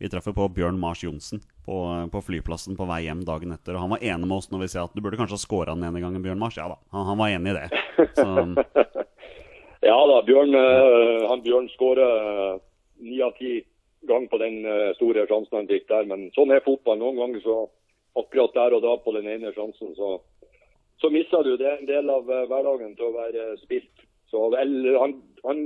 [0.00, 1.76] Vi traff jo på Bjørn Mars Johnsen på,
[2.12, 3.76] på flyplassen på vei hjem dagen etter.
[3.76, 5.74] Og han var enig med oss når vi sier at du burde kanskje ha skåra
[5.76, 6.56] den ene gangen, Bjørn Mars.
[6.56, 7.68] Ja da, han, han var enig i det.
[8.16, 8.30] Så
[9.90, 12.58] Ja da, Bjørn, eh, han Bjørn skårer
[13.00, 13.60] ni av ti
[14.08, 16.08] gang på den eh, store sjansen han fikk der.
[16.08, 17.00] Men sånn er fotball.
[17.00, 17.56] Noen ganger så
[18.18, 20.16] akkurat der og da på den ene sjansen, så,
[21.02, 21.56] så mister du.
[21.60, 24.06] Det er en del av eh, hverdagen til å være spilt.
[24.30, 25.62] Så vel, han, han,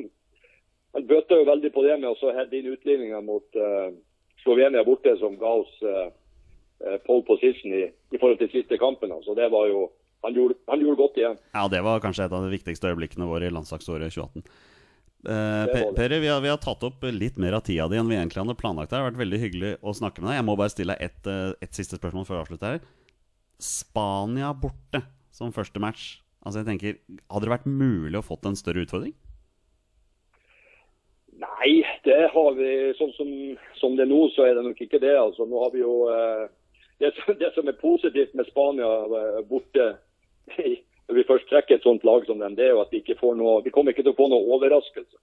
[0.96, 3.92] han bøter jo veldig på det med å heade inn utligninga mot uh,
[4.44, 6.08] Slovenia borte, som ga oss eh,
[6.84, 9.12] eh, pole position i, i forhold til siste kampen.
[9.24, 9.88] Så det var jo
[10.24, 11.40] han gjorde, han gjorde godt igjen.
[11.52, 14.44] Ja, det var kanskje et av de viktigste øyeblikkene våre i landslagsåret 2018.
[15.24, 15.92] Eh, Per.
[15.96, 18.42] Peri, vi har, vi har tatt opp litt mer av tida di enn vi egentlig
[18.42, 18.90] hadde planlagt.
[18.92, 20.38] Det har vært veldig hyggelig å snakke med deg.
[20.40, 21.30] Jeg må bare stille deg ett
[21.64, 22.86] et, siste spørsmål før vi avslutter her.
[23.64, 25.00] Spania borte
[25.34, 26.18] som første match.
[26.44, 26.98] Altså jeg tenker,
[27.32, 29.14] Hadde det vært mulig å fått en større utfordring?
[31.40, 31.70] Nei,
[32.04, 33.30] det har vi sånn som,
[33.80, 35.14] som det er nå, så er det nok ikke det.
[35.18, 36.44] Altså, nå har vi jo eh,
[37.02, 39.88] det, som- det som er positivt med Spania eh, borte
[41.08, 43.18] når vi først trekker et sånt lag som dem, det er jo at vi ikke
[43.20, 45.18] får noe Vi kommer ikke til å få noe overraskelse.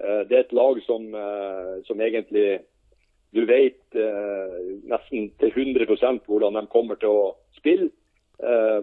[0.00, 2.62] Eh, det er et lag som, eh, som egentlig
[3.34, 4.58] du vet eh,
[4.90, 7.90] nesten til 100% hvordan de kommer til å spille,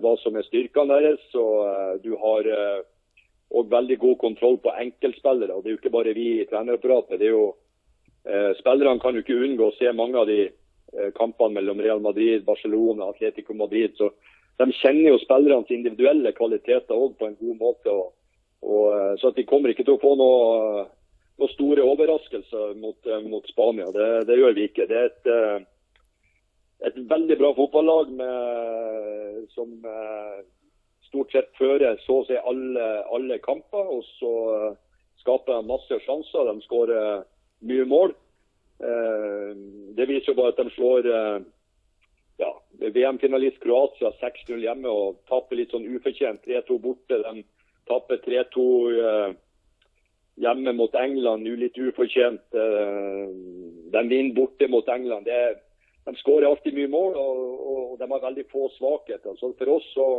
[0.02, 1.24] hva som er styrkene deres.
[1.36, 2.48] Og du har
[3.52, 5.54] og veldig god kontroll på enkeltspillere.
[5.54, 7.20] og Det er jo ikke bare vi i trenerapparatet.
[7.20, 7.56] det er jo
[8.60, 10.50] Spillerne kan jo ikke unngå å se mange av de
[11.18, 13.92] kampene mellom Real Madrid, Barcelona, Atletico Madrid.
[13.98, 14.12] så
[14.60, 17.94] De kjenner jo spillernes individuelle kvaliteter òg på en god måte.
[17.94, 18.14] og,
[18.62, 20.86] og eh, Så de kommer ikke til å få noe,
[21.42, 23.90] noe store overraskelser mot, eh, mot Spania.
[23.96, 24.88] Det, det gjør vi ikke.
[24.90, 25.60] Det er et, eh,
[26.92, 28.16] et veldig bra fotballag
[29.54, 29.70] som
[31.06, 33.86] stort sett fører så å si alle, alle kamper.
[33.98, 34.34] Og så
[35.22, 36.50] skaper de masse sjanser.
[36.50, 37.22] De skårer
[37.70, 38.16] mye mål.
[38.82, 41.12] Det viser jo bare at de slår
[42.42, 47.20] ja, VM-finalist Kroatia 6-0 hjemme og taper litt sånn ufortjent 3-2 borte.
[47.22, 47.44] De
[47.90, 48.66] taper 3-2
[48.98, 49.34] eh,
[50.42, 52.44] hjemme mot England, Nå litt ufortjent.
[52.54, 53.28] Eh,
[53.92, 55.30] De vinner borte mot England.
[55.30, 55.62] Det,
[56.08, 57.40] de skårer alltid mye mål, og,
[57.72, 59.38] og de har veldig få svakheter.
[59.38, 60.10] Så for oss så,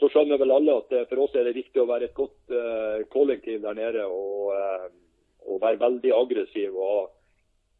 [0.00, 2.54] så skjønner vel alle at det, for oss er det viktig å være et godt
[2.56, 4.86] eh, kollektiv der nede og, eh,
[5.50, 6.76] og være veldig aggressiv.
[6.78, 7.10] og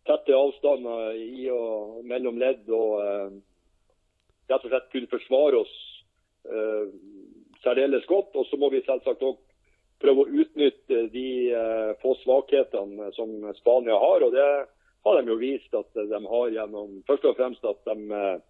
[0.08, 3.30] tette avstander i og mellom ledd og eh,
[4.50, 5.76] rett og slett kunne forsvare oss
[6.48, 6.90] eh,
[7.64, 8.34] særdeles godt.
[8.34, 9.38] Og så må vi selvsagt òg
[10.00, 14.26] prøve å utnytte de eh, få svakhetene som Spania har.
[14.26, 14.50] og det
[15.04, 18.40] har de jo vist at de har gjennom først og fremst at de eh,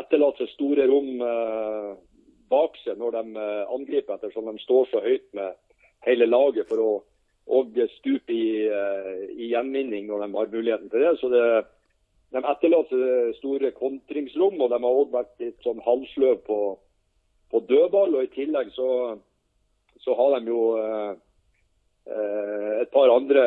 [0.00, 1.90] etterlater store rom eh,
[2.50, 5.58] bak seg når de eh, angriper, ettersom de står så høyt med
[6.06, 6.90] hele laget for å
[7.50, 11.14] og stupe i, eh, i gjenvinning når de har muligheten til det.
[11.20, 11.46] Så det,
[12.30, 16.60] de etterlater store kontringsrom, og de har òg vært litt sånn halvsløve på,
[17.50, 18.14] på dødball.
[18.14, 18.90] Og i tillegg så,
[20.04, 21.10] så har de jo eh,
[22.06, 23.42] eh, et par andre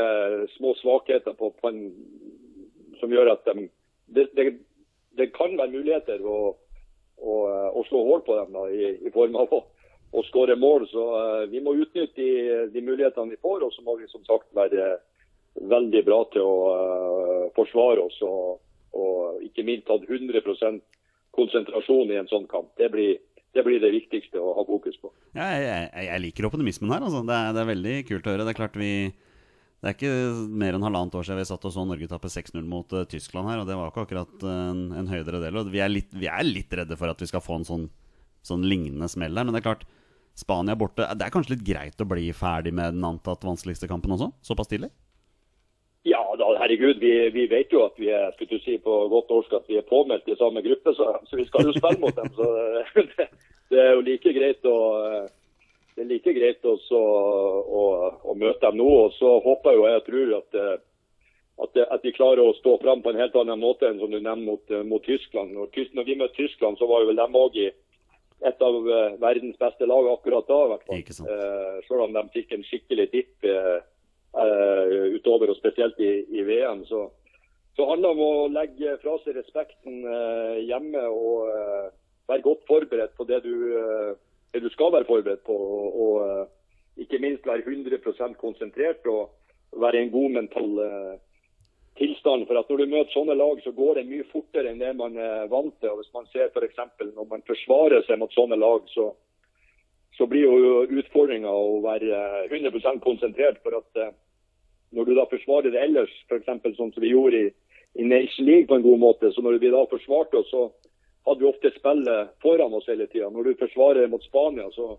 [0.57, 1.87] små svakheter på, på en,
[2.99, 3.69] som gjør at de
[4.13, 4.59] det, det,
[5.17, 6.53] det kan være muligheter å,
[7.17, 7.35] å,
[7.71, 9.63] å slå hull på dem da, i, i form av å,
[10.13, 10.87] å skåre mål.
[10.91, 12.29] Så eh, vi må utnytte de,
[12.73, 14.93] de mulighetene vi får, og så må vi som sagt være
[15.73, 18.19] veldig bra til å eh, forsvare oss.
[18.25, 18.61] Og,
[18.93, 20.81] og ikke minst hatt 100%
[21.33, 22.69] konsentrasjon i en sånn kamp.
[22.77, 23.17] Det blir,
[23.57, 25.09] det blir det viktigste å ha fokus på.
[25.33, 27.05] Ja, jeg, jeg, liker optimismen her.
[27.05, 27.23] Altså.
[27.25, 28.45] Det, er, det er veldig kult å høre.
[28.45, 28.93] Det er klart vi
[29.83, 30.13] Det er ikke
[30.61, 33.49] mer enn halvannet år siden vi satt og så Norge tape 6-0 mot uh, Tyskland
[33.51, 35.57] her, og det var ikke akkurat en, en høydere del.
[35.59, 37.89] Og vi er, litt, vi er litt redde for at vi skal få en sånn,
[38.45, 39.83] sånn lignende smell her, Men det er klart,
[40.33, 44.15] Spania borte Det er kanskje litt greit å bli ferdig med den antatt vanskeligste kampen
[44.15, 44.31] også?
[44.41, 44.89] Såpass tidlig?
[46.03, 49.53] Ja, da, herregud, vi, vi vet jo at vi er skulle si på godt norsk
[49.55, 52.27] at vi er påmeldt i samme gruppe, så, så vi skal jo spille mot dem.
[52.35, 52.49] så
[53.13, 53.29] det,
[53.71, 54.75] det er jo like greit å
[55.93, 57.83] det er like greit også å,
[58.25, 58.89] å møte dem nå.
[59.05, 60.57] og Så håper jeg og tror at,
[61.63, 64.17] at, at de klarer å stå fram på en helt annen måte enn som du
[64.17, 65.53] nevner mot, mot Tyskland.
[65.53, 67.69] Når, når vi møtte Tyskland, så var jo vel dem òg i
[68.41, 70.59] et av eh, verdens beste lag akkurat da.
[70.65, 71.27] i hvert fall.
[71.33, 73.77] Eh, selv om de fikk en skikkelig dipp eh,
[74.43, 76.83] eh, utover, og spesielt i, i VM.
[76.89, 77.05] Så,
[77.77, 81.87] så handler det om å legge fra seg respekten eh, hjemme og eh,
[82.31, 83.55] være godt forberedt på det du,
[84.55, 85.55] det du skal være forberedt på.
[85.55, 89.31] Og, og ikke minst være 100 konsentrert og
[89.81, 91.13] være i en god mental eh,
[91.97, 92.47] tilstand.
[92.47, 95.17] For at når du møter sånne lag, så går det mye fortere enn det man
[95.17, 95.93] er vant til.
[95.93, 96.79] Og hvis man ser f.eks.
[97.13, 99.09] når man forsvarer seg mot sånne lag, så,
[100.17, 103.61] så blir jo utfordringa å være eh, 100 konsentrert.
[103.65, 104.15] For at eh,
[104.93, 106.49] når du da forsvarer det ellers, f.eks.
[106.77, 107.51] sånn som vi gjorde i,
[108.01, 110.67] i Nation League på en god måte, så når vi da forsvarte oss, så
[111.25, 113.29] hadde vi ofte spillet foran oss hele tida.
[113.31, 114.97] Når du forsvarer mot Spania, så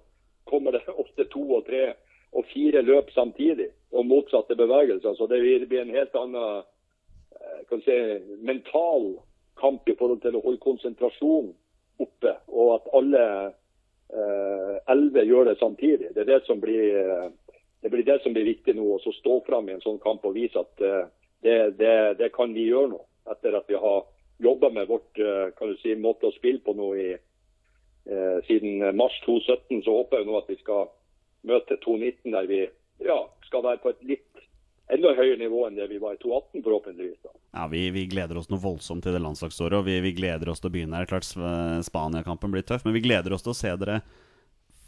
[0.48, 1.92] kommer det ofte to og tre
[2.34, 5.14] og fire løp samtidig, og motsatte bevegelser.
[5.14, 5.38] Så det
[5.70, 6.64] blir en helt annen eh,
[7.84, 7.98] si,
[8.44, 9.14] mental
[9.60, 11.52] kamp i forhold til å holde konsentrasjonen
[12.02, 16.10] oppe, og at alle eh, elleve gjør det samtidig.
[16.14, 17.28] Det det blir, eh,
[17.82, 20.34] det blir det som blir viktig nå, å stå fram i en sånn kamp og
[20.34, 21.06] vise at eh,
[21.44, 24.04] det, det, kan vi gjøre nå, etter at vi har
[24.42, 29.84] jobba med vårt eh, si, måte å spille på nå i, eh, siden mars 2017,
[29.84, 30.88] så håper jeg nå at vi skal
[31.44, 32.62] møte 2019 der vi
[33.04, 34.44] ja, skal være på et litt
[34.92, 37.20] enda høyere nivå enn det vi var i 2018, forhåpentligvis.
[37.24, 37.32] da.
[37.56, 40.60] Ja, vi, vi gleder oss noe voldsomt til det landslagsåret, og vi, vi gleder oss
[40.62, 41.08] til å begynne her.
[41.10, 41.28] Klart
[41.86, 44.02] Spania-kampen blir tøff, men vi gleder oss til å se dere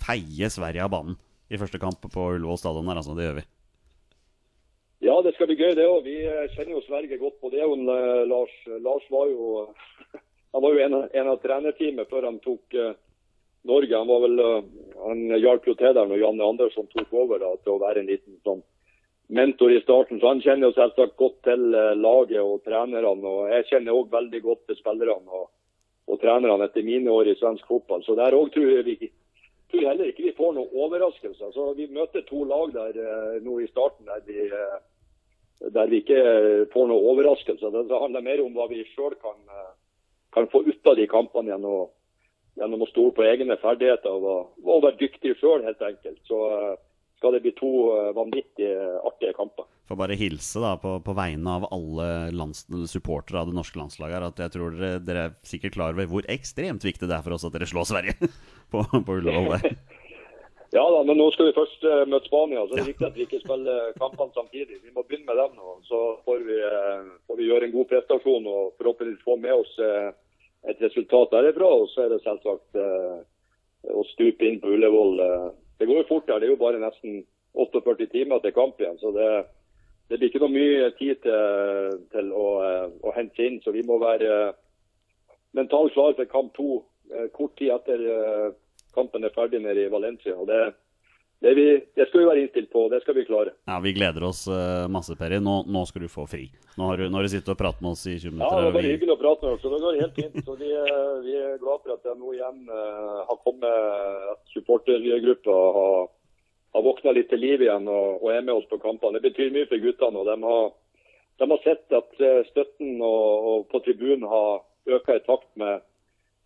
[0.02, 1.16] feie Sverige av banen
[1.48, 3.16] i første kamp på Ullevål stadion her, altså.
[3.16, 3.46] Det gjør vi.
[5.06, 6.04] Ja, det skal bli gøy, det òg.
[6.06, 7.64] Vi eh, kjenner jo Sverige godt på det.
[7.64, 8.54] Og, eh, Lars,
[8.84, 9.66] Lars var jo
[10.56, 12.94] han var jo en, en av trenerteamet før han tok eh,
[13.68, 13.92] Norge.
[13.98, 14.40] Han var vel,
[15.02, 18.10] han hjalp jo til der når Janne Andersson tok over da, til å være en
[18.10, 18.64] liten sånn
[19.26, 20.20] mentor i starten.
[20.20, 23.14] Så han kjenner jo selvsagt godt til eh, laget og trenerne.
[23.26, 25.48] Og jeg kjenner òg veldig godt til spillerne og,
[26.06, 28.04] og trenerne etter mine år i svensk fotball.
[28.06, 28.98] Så der òg tror jeg vi
[29.70, 31.50] tror heller ikke vi får noen overraskelser.
[31.52, 34.78] Så Vi møter to lag der eh, nå i starten der vi, eh,
[35.74, 36.22] der vi ikke
[36.72, 37.74] får noen overraskelser.
[37.74, 39.38] Det handler mer om hva vi sjøl kan,
[40.34, 41.88] kan få ut av de kampene gjennom,
[42.60, 46.20] gjennom å stole på egne ferdigheter og, og være dyktig sjøl, helt enkelt.
[46.28, 46.38] Så
[47.16, 48.70] skal det bli to eh, vanvittig
[49.06, 49.68] artige kamper.
[49.86, 54.26] Får bare hilse da på, på vegne av alle supportere av det norske landslaget her,
[54.30, 57.36] at jeg tror dere, dere er sikkert klar over hvor ekstremt viktig det er for
[57.36, 58.16] oss at dere slår Sverige
[58.72, 59.62] på, på Ullevål.
[60.74, 63.14] Ja da, men nå skal vi først uh, møte Spania, så det er viktig at
[63.16, 64.80] vi ikke spiller kampene samtidig.
[64.82, 65.76] Vi må begynne med dem nå.
[65.86, 69.72] Så får vi, uh, får vi gjøre en god prestasjon og forhåpentligvis få med oss
[69.78, 70.10] uh,
[70.66, 71.70] et resultat derifra.
[71.70, 73.16] Og så er det selvsagt eh,
[73.94, 75.22] å stupe inn på Ullevål.
[75.78, 76.40] Det går jo fort her.
[76.40, 77.24] Det er jo bare nesten
[77.56, 78.98] 48 timer til kamp igjen.
[79.00, 79.30] Så det,
[80.08, 82.46] det blir ikke noe mye tid til, til å,
[83.02, 83.60] å hente inn.
[83.64, 84.54] Så vi må være eh,
[85.56, 86.80] mentalt klare for kamp to
[87.12, 88.48] eh, kort tid etter eh,
[88.96, 90.36] kampen er ferdig nede i Valencia.
[90.36, 90.62] og det,
[91.46, 91.64] det, vi,
[91.96, 93.52] det skal vi være innstilt på, det skal vi klare.
[93.70, 95.38] Ja, Vi gleder oss eh, masse, Peri.
[95.42, 96.48] Nå, nå skal du få fri.
[96.76, 98.50] Nå har du, nå har du sittet og pratet med oss i 20 minutter.
[98.50, 98.58] Ja.
[98.60, 99.62] Det var bare vi- hyggelig å prate med dere.
[99.62, 100.36] så Det går helt fint.
[100.48, 103.78] Så Vi, er- vi er glad for at jeg nå igjen eh, har kommet
[104.34, 106.08] at supportergruppa har,
[106.74, 109.16] har våkna litt til liv igjen og, og er med oss på kampene.
[109.20, 110.18] Det betyr mye for guttene.
[110.22, 110.70] og De har,
[111.40, 114.64] de har sett at eh, støtten og, og på tribunen har
[114.98, 115.80] økt i takt med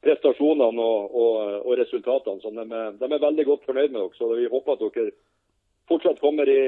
[0.04, 2.40] prestasjonene og, og, og resultatene.
[2.42, 4.14] Så de er, de er veldig godt fornøyd med dere.
[4.18, 5.10] Så vi håper at dere
[5.90, 6.60] fortsatt kommer i,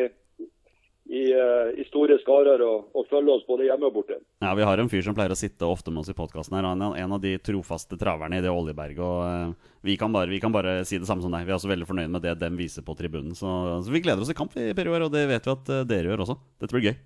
[1.12, 4.18] i, eh, i store skarer og, og følger oss både hjemme og borte.
[4.42, 6.58] Ja, Vi har en fyr som pleier å sitte ofte med oss i podkasten.
[6.58, 9.00] Han er en av de trofaste traverne i det oljeberget.
[9.00, 11.46] Og eh, vi kan, bare, vi kan bare si det samme som deg.
[11.48, 13.32] Vi er også veldig fornøyd med det dem viser på tribunen.
[13.38, 13.48] Så,
[13.86, 16.12] så vi gleder oss til kamp, i Per og det vet vi at eh, dere
[16.12, 16.38] gjør også.
[16.62, 16.96] Dette blir gøy.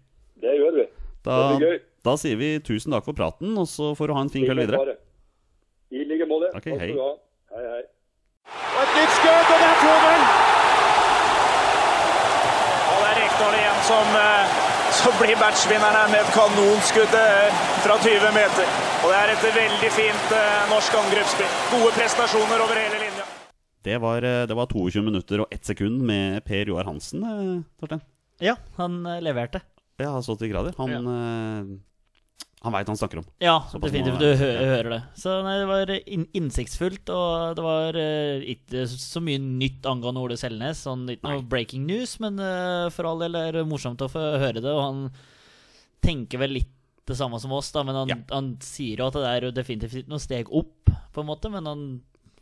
[0.43, 0.91] Det gjør vi.
[1.27, 1.83] Da, Det blir gøy.
[2.07, 4.63] da sier vi tusen takk for praten, og så får du ha en fin kveld
[4.67, 4.83] videre.
[4.83, 4.99] Bare.
[6.47, 6.91] I Okay, hei.
[7.53, 7.83] Hei, hei.
[8.47, 10.25] Og et nytt skudd, og det er 2-0!
[12.87, 14.57] Og det er Rekdal igjen som, eh,
[15.01, 18.75] som blir matchvinneren her med et kanonskudd eh, fra 20 meter.
[19.03, 21.55] Og det er et veldig fint eh, norsk angrepsspill.
[21.75, 23.27] Gode prestasjoner over hele linja.
[23.87, 27.23] Det var, det var 22 minutter og 1 sekund med Per Joar Hansen,
[27.79, 28.03] Torstein.
[28.43, 29.63] Ja, han leverte.
[30.03, 30.75] Ja, så til grader.
[30.77, 31.77] Han, eh,
[32.67, 33.27] han veit han snakker om.
[33.43, 34.19] Ja, definitivt.
[34.21, 35.01] Du hø hører det.
[35.19, 40.23] Så nei, det var in innsiktsfullt, og det var uh, ikke så mye nytt angående
[40.27, 40.83] Ole Selnes.
[40.87, 44.25] Sånn, ikke noe breaking news, men uh, for all del er det morsomt å få
[44.43, 44.73] høre det.
[44.73, 45.07] Og han
[46.05, 46.73] tenker vel litt
[47.07, 48.17] det samme som oss, da, men han, Ja.
[48.35, 51.51] han sier jo at det er jo definitivt noen steg opp, på en måte.
[51.55, 51.85] Men han,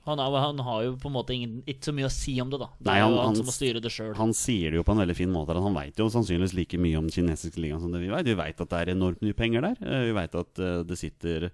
[0.04, 2.50] han, har, han har jo på en måte ingen, ikke så mye å si om
[2.52, 2.68] det, da.
[2.78, 4.14] Det Nei, er han- jo han, han- som må styre det sjøl.
[4.18, 5.54] Han sier det jo på en veldig fin måte.
[5.56, 8.26] Han veit jo sannsynligvis like mye om kinesiske ligaen som det vi veit.
[8.28, 9.76] Vi veit at det er enormt mye penger der.
[9.80, 11.50] Eh, Vi veit at eh, det sitter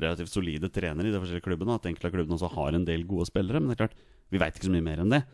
[0.00, 1.74] relativt solide trenere i de forskjellige klubbene.
[1.74, 3.60] At enkelte av klubbene også har en del gode spillere.
[3.60, 3.98] Men det er klart,
[4.30, 5.24] vi veit ikke så mye mer enn det.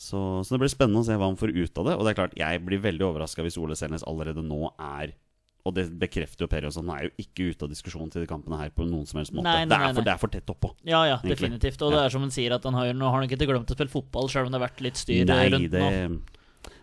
[0.00, 1.96] Så, så det blir spennende å se hva han får ut av det.
[1.98, 5.12] Og det er klart, jeg blir veldig overraska hvis Ole Selnes allerede nå er
[5.68, 8.28] Og det bekrefter jo Per også, han er jo ikke ute av diskusjonen til de
[8.30, 9.44] kampene her på noen som helst måte.
[9.44, 10.70] Nei, nei, det, nei, er for, det er for tett oppå.
[10.88, 11.36] Ja, ja, egentlig.
[11.36, 11.82] definitivt.
[11.84, 12.04] Og det Ja.
[12.06, 14.28] er som han sier, at han har, nå har han ikke glemt å spille fotball,
[14.32, 16.20] sjøl om det har vært litt styr Nei, rundt det, nå.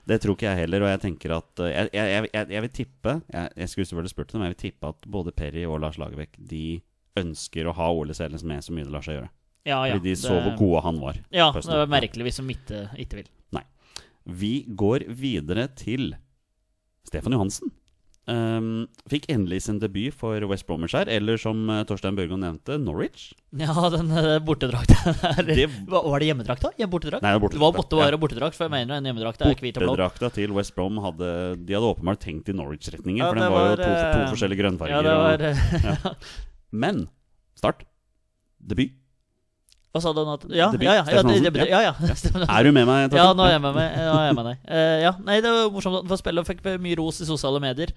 [0.07, 0.85] det tror ikke jeg heller.
[0.85, 4.31] Og jeg tenker at eh, Jeg, jeg, jeg, jeg vil tippe Jeg, skulle selvfølgelig spurt
[4.31, 6.81] dem, men jeg vil tippe at både Perry og Lars Lagerbäck De
[7.17, 9.29] ønsker å ha Ole Selnes med så mye det lar seg gjøre.
[9.65, 11.17] Ja, ja, Fordi de så det- hvor gode han var.
[11.33, 13.27] Ja, på det er merkelig hvis de ikke, ikke vil.
[13.51, 13.63] Nei.
[14.29, 16.13] Vi går videre til
[17.03, 17.71] Stefan Johansen.
[18.27, 22.75] Um, fikk endelig sin debut for West Bromwich her, eller som eh, Torstein Børgo nevnte,
[22.75, 23.29] Norwich.
[23.55, 25.61] Ja, den uh, bortedrakta der.
[25.87, 26.73] Var det hjemmedrakt, da?
[26.75, 27.23] Ja, bortedrakt?
[27.23, 28.19] Nei, det var bortedrakt, Det var ja.
[28.19, 29.93] bortedrakt, for jeg mener en hjemmedrakt er hvit og blå.
[29.93, 31.29] Bortedrakta til West Brom hadde
[31.61, 34.63] De hadde åpenbart tenkt i Norwich-retningen, Ja, for den var, jo to, to eh, forskjellige
[34.65, 34.97] grønnfarger.
[34.97, 36.35] Ja, det var eh.
[36.83, 37.01] Men
[37.55, 37.87] start.
[38.59, 38.91] Debut.
[39.95, 40.35] Hva sa du nå?
[40.51, 41.23] Ja, ja, ja.
[41.63, 41.95] ja, ja.
[42.59, 43.15] Er du med meg?
[43.15, 44.59] Ja, nå er jeg med meg.
[44.67, 47.95] Eh, ja, nei, det var morsomt han fikk mye ros i sosiale medier.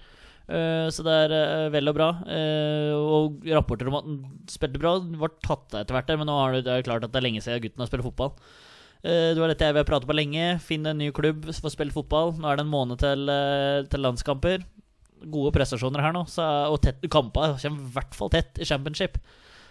[0.50, 2.08] Eh, så det er eh, vel og bra.
[2.26, 4.18] Eh, og rapporter om at han
[4.50, 7.44] spilte bra, var tatt etter hvert, men nå er det, klart at det er lenge
[7.44, 8.34] siden gutten har spilt fotball.
[9.00, 10.58] Det var dette jeg vil prate på lenge.
[10.60, 12.34] Finn en ny klubb, få spille fotball.
[12.36, 13.30] Nå er det en måned til,
[13.88, 14.66] til landskamper.
[15.32, 19.16] Gode prestasjoner her nå, så, og kamper kommer i hvert fall tett i championship.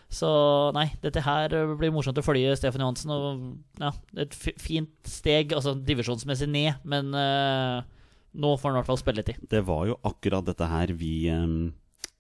[0.10, 0.30] Så
[0.74, 3.14] nei, dette her blir morsomt å følge Stefan Johansen.
[3.14, 3.94] Og ja,
[4.26, 7.86] et fint steg, altså divisjonsmessig ned, men eh,
[8.32, 9.44] nå får han i hvert fall spilletid.
[9.50, 11.14] Det var jo akkurat dette her vi,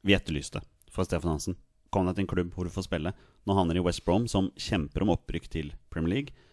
[0.01, 1.57] vi etterlyste for Stefan Hansen.
[1.93, 3.13] Kom deg til en klubb hvor du får spille.
[3.47, 6.45] Nå havner han i West Brom, som kjemper om opprykk til Premier League.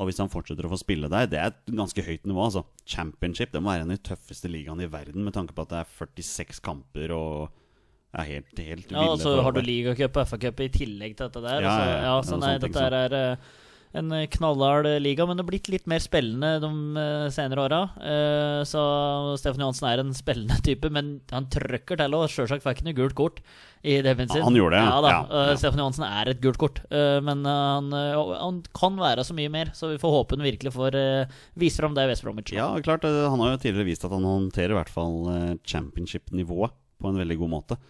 [0.00, 2.44] Og hvis han fortsetter å få spille der, det er et ganske høyt nivå.
[2.46, 5.66] altså Championship det må være en av de tøffeste ligaene i verden, med tanke på
[5.66, 7.50] at det er 46 kamper og
[8.16, 11.42] er helt, helt Ja, og så har du ligacup og FA-cup i tillegg til dette
[11.44, 11.66] der.
[11.66, 11.98] Ja, ja, ja.
[12.08, 13.50] ja, så er nei, dette her er eh,
[13.92, 16.68] en knallhard liga, men det har blitt litt mer spillende de
[17.00, 17.80] eh, senere åra.
[17.98, 18.82] Eh, så
[19.40, 22.96] Stefan Johansen er en spillende type, men han trøkker til og Sjølsagt fikk han jo
[23.00, 23.40] gult kort
[23.82, 24.44] i debuten sin.
[24.46, 25.00] Han gjorde det, ja.
[25.00, 25.10] ja.
[25.16, 25.54] Ja, eh.
[25.58, 29.34] Stefan Johansen er et gult kort, eh, men eh, han, eh, han kan være så
[29.34, 30.98] mye mer, så vi får håpe han virkelig får
[31.58, 32.52] vise fram det West Bromwich.
[32.54, 33.04] Ja, klart.
[33.08, 37.08] eh, Han har jo tidligere vist at han håndterer i hvert fall eh, championship-nivået på
[37.10, 37.80] en veldig god måte.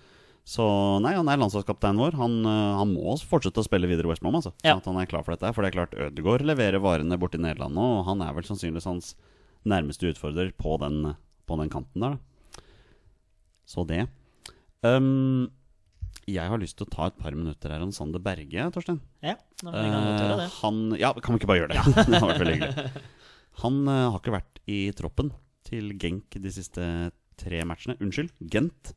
[0.49, 0.65] Så
[1.05, 2.17] nei, han er landslagskapteinen vår.
[2.19, 4.55] Han, eh, han må fortsette å spille videre i West altså.
[4.65, 4.75] Ja.
[4.75, 5.53] Sånn at han er klar for dette.
[5.55, 8.89] For det er klart Ødegaard leverer varene borti Nederland nå, og han er vel sannsynligvis
[8.89, 9.15] hans
[9.69, 11.15] nærmeste utfordrer på den,
[11.47, 12.65] på den kanten der, da.
[13.71, 14.07] Så det.
[14.83, 15.51] Um,
[16.31, 18.99] jeg har lyst til å ta et par minutter her om Sander Berge, Torstein.
[19.23, 20.47] Ja, da vi kan gjøre det.
[20.47, 21.79] Eh, han, ja, kan vi ikke bare gjøre det?
[21.79, 22.05] Ja.
[22.11, 23.05] det har vært veldig hyggelig.
[23.61, 25.33] Han uh, har ikke vært i troppen
[25.69, 26.85] til Genk de siste
[27.41, 27.99] tre matchene.
[28.03, 28.95] Unnskyld, Gent.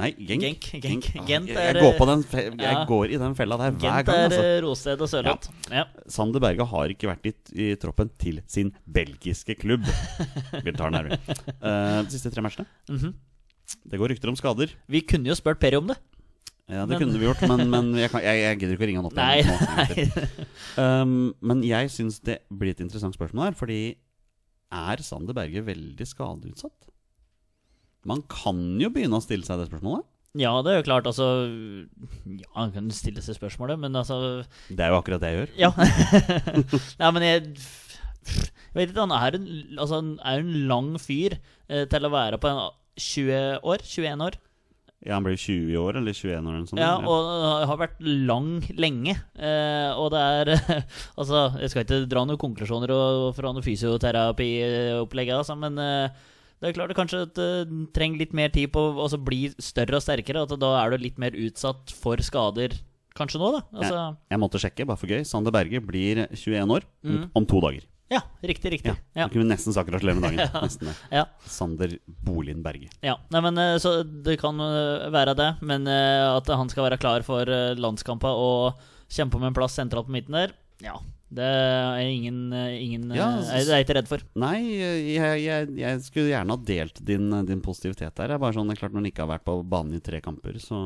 [0.00, 0.42] Nei, Genk.
[0.44, 1.08] Genk, Genk.
[1.14, 2.84] Ah, Gent jeg, er, jeg, går på den jeg ja.
[2.88, 4.20] går i den fella der hver Gent gang.
[4.20, 4.42] er Altså.
[4.42, 5.50] er Rosted og Sørloth.
[5.70, 5.84] Ja.
[6.10, 9.84] Sander Berge har ikke vært i, i troppen til sin belgiske klubb.
[10.64, 11.36] Vi tar den her, vi.
[11.62, 12.66] Uh, de siste tre matchene.
[12.90, 13.12] Mhm.
[13.86, 14.72] Det går rykter om skader.
[14.90, 15.94] Vi kunne jo spurt Peri om det.
[16.70, 18.88] Ja, det Men- kunne vi gjort, men, men jeg, kan, jeg, jeg gidder ikke å
[18.90, 19.16] ringe han opp.
[19.18, 20.46] Nei, igjen.
[20.80, 23.78] Um, men jeg syns det blir et interessant spørsmål her, fordi
[24.70, 26.86] er Sander Berge veldig skadeutsatt?
[28.08, 30.06] Man kan jo begynne å stille seg det spørsmålet.
[30.38, 31.26] Ja, det er jo klart, altså
[32.22, 35.54] Ja, han kan stille seg spørsmålet, men altså Det er jo akkurat det jeg gjør.
[35.58, 35.70] Ja.
[37.00, 37.40] Nei, men jeg
[38.30, 41.34] Jeg vet ikke, han er en, altså, han er en lang fyr
[41.66, 42.62] eh, til å være på en
[43.00, 43.82] 20 år?
[43.82, 44.38] 21 år?
[45.00, 46.80] Ja, Han blir 20 år, eller 21 år, eller noe.
[46.80, 49.14] Ja, og uh, har vært lang lenge.
[49.40, 50.50] Eh, og det er
[51.20, 56.28] Altså, jeg skal ikke dra noen konklusjoner og, fra noe fysioterapiopplegg, altså, men eh,
[56.60, 59.48] det er klart det kanskje at du trenger litt mer tid på å altså, bli
[59.62, 60.42] større og sterkere.
[60.44, 62.74] At da er du litt mer utsatt for skader
[63.16, 63.60] kanskje nå, da.
[63.74, 65.24] Altså, jeg, jeg måtte sjekke, bare for gøy.
[65.26, 67.24] Sander Berge blir 21 år om, Mm.
[67.34, 67.86] om to dager.
[68.10, 68.92] ja, riktig, riktig.
[69.14, 69.28] Ja, Ja.
[69.28, 70.62] Kunne vi nesten sagt gratulerer med dagen.
[70.66, 70.94] Nesten det.
[71.14, 71.24] Ja.
[71.46, 71.96] Sander
[72.26, 72.88] Bolin Berge.
[73.06, 76.88] Ja, nei, men eh, så Det kan eh, være det, men eh, at han skal
[76.88, 77.46] være klar for
[77.78, 80.94] landskampa og kjempe om en plass sentralt på midten der, ja.
[81.30, 84.24] Det er ingen, eh, ingen Ja, eh, er, er jeg ikke redd for.
[84.42, 84.56] Nei,
[85.14, 88.32] jeg, jeg, jeg skulle gjerne ha delt din, din positivitet der.
[88.32, 90.02] Det er bare sånn, det er klart Når han ikke har vært på banen i
[90.02, 90.80] tre kamper, så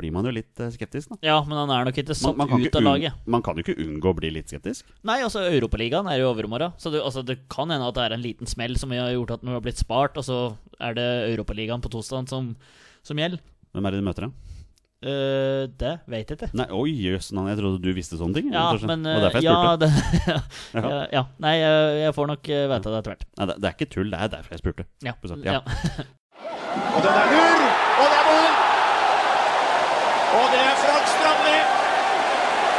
[0.00, 1.18] blir man jo litt eh, skeptisk, da.
[1.28, 3.18] Ja, men han er nok ikke satt Man, man, ut av laget.
[3.28, 4.88] man kan jo ikke unngå å bli litt skeptisk.
[5.06, 6.72] Nei, altså Europaligaen er jo i morgen.
[6.80, 9.36] så det, altså, det kan hende at det er en liten smell som har gjort
[9.36, 10.40] at den har blitt spart, og så
[10.80, 12.54] er det Europaligaen på torsdag som,
[13.04, 13.44] som gjelder.
[13.76, 14.51] Hvem er det de møter, da?
[15.02, 16.48] Eh, det vet jeg ikke.
[16.54, 18.52] Nei, Oi, jøss, jeg trodde du visste sånne ting.
[18.54, 19.88] Ja, men, men Det var eh, derfor jeg ja, det,
[20.78, 20.82] Ja.
[20.82, 21.22] ja, ja.
[21.42, 23.26] Nei, jeg, jeg får nok eh, vite det etter hvert.
[23.40, 24.86] Nei, det, det er ikke tull, det er derfor jeg spurte.
[25.02, 25.16] Ja.
[25.42, 25.58] Ja.
[25.58, 25.60] ja.
[26.94, 27.66] Og den er lur,
[28.00, 28.54] og det er mål!
[30.38, 31.58] Og det er Frank Strandli.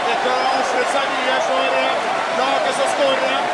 [0.07, 2.09] Dette har ofret seg mye for eh,
[2.39, 3.47] laget som skårer.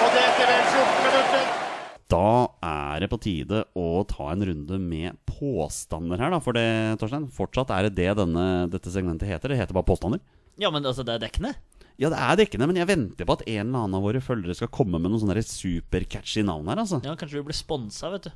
[0.00, 1.69] Og det etter vel 14 minutter.
[2.10, 6.40] Da er det på tide å ta en runde med påstander her, da.
[6.42, 6.66] For det,
[7.00, 9.52] Torstein, fortsatt er det det denne, dette segmentet heter.
[9.52, 10.22] Det heter bare påstander.
[10.60, 11.54] ja, men altså, det er dekkende.
[12.00, 14.56] Ja, det er dekkende, men jeg venter på at en eller annen av våre følgere
[14.56, 17.02] skal komme med noen sånne supercatchy navn her, altså.
[17.04, 18.32] Ja, Kanskje vi blir sponsa, vet du.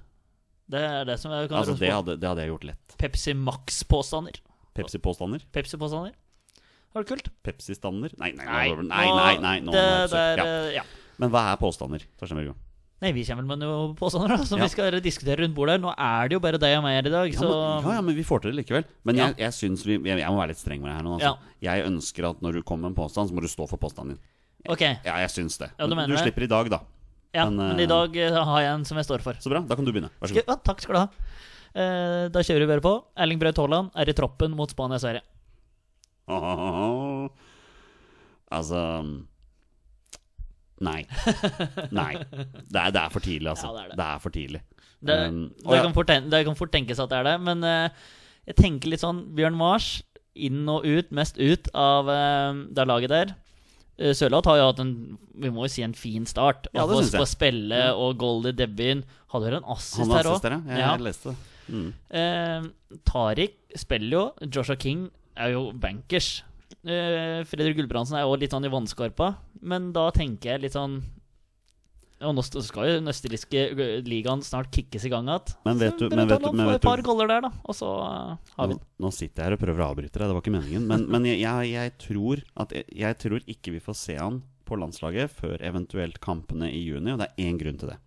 [0.75, 2.99] Det er det som jeg kan Altså, det hadde, det hadde jeg gjort lett.
[3.01, 4.39] Pepsi Max-påstander.
[4.77, 5.45] Pepsi-påstander?
[5.55, 6.14] Pepsi-påstander.
[6.95, 7.29] Var det kult?
[8.20, 8.68] Nei, nei, nei.
[8.70, 10.39] Nei, nei, nei, nei, nei, nei, nei, nei er, absurd.
[10.39, 10.47] ja.
[10.47, 10.85] eh, ja.
[11.22, 12.05] Men hva er påstander?
[12.18, 12.55] Torstein Børgo?
[12.55, 12.64] Nei,
[13.13, 14.65] vi kommer med noen påstander da som Ja.
[14.65, 15.81] vi skal diskutere rundt bordet.
[15.83, 17.95] Nå er det jo bare deg og meg her i dag, Ja, så men, ja,
[17.99, 18.85] ja, men vi får til det likevel.
[19.05, 19.27] Men Ja.
[19.27, 21.19] jeg, jeg synes vi jeg, jeg må være litt streng med det her nå.
[21.21, 21.39] Altså.
[21.61, 24.17] Jeg ønsker at når du kommer med en påstand, så må du stå for påstanden
[24.17, 24.21] din.
[24.69, 24.81] Ok.
[24.81, 25.71] Ja, jeg syns det.
[25.79, 26.81] Ja, du Men mener du slipper i dag, da.
[27.35, 29.35] Ja, Men, men, eh, i dag eh, har jeg en som jeg står for.
[29.43, 29.61] Så bra.
[29.61, 30.09] Da kan du begynne.
[30.23, 30.45] Vær så god.
[30.49, 31.09] ja, takk skal du ha.
[31.75, 33.05] Eh, da kjører vi bare på.
[33.19, 35.23] Erling Braut Haaland er i troppen mot Spania og Sverige.
[38.55, 38.81] Altså
[40.83, 41.05] Nei.
[41.95, 42.12] Nei.
[42.18, 43.70] Det er, det er for tidlig, altså.
[43.70, 43.99] Ja, det er det.
[44.01, 44.62] det er for tidlig.
[45.05, 47.89] Det, Um, kan fort, det kan fort tenkes at det er det, men uh,
[48.49, 49.99] jeg tenker litt sånn Bjørn Mars
[50.35, 53.35] inn og ut, mest ut av uh, det laget der.
[54.01, 54.95] Uh, Sørloth har jo hatt en
[55.35, 56.68] vi må jo si en fin start.
[56.72, 57.20] Ja, det syns jeg.
[57.20, 59.03] På spille og gold i debuten.
[59.35, 60.47] Hadde vel en assist Han her òg.
[60.47, 60.55] Ja.
[60.55, 60.79] ja.
[60.79, 61.37] Jeg, jeg leste det.
[61.75, 61.91] Mm.
[62.14, 64.25] Uh, Tariq spiller jo.
[64.47, 66.37] Joshua King er jo bankers.
[66.85, 69.35] Eh, Fredrik Gulbrandsen er jo litt sånn i vannskorpa.
[69.64, 70.99] Men da tenker jeg litt sånn
[72.24, 73.62] Og nå skal jo den østerrikske
[74.07, 75.55] ligaen snart kickes i gang igjen.
[75.66, 77.51] Men vet du- men vet du- men vet et par goller der, da.
[77.66, 80.28] Og så eh, har vi Nå, nå sitter jeg her og prøver å avbryte deg,
[80.28, 80.87] det var ikke meningen.
[80.87, 84.43] Men, men jeg, jeg, jeg tror at jeg, jeg tror ikke vi får se han
[84.64, 87.99] på landslaget før eventuelt kampene i juni, og det er én grunn til det.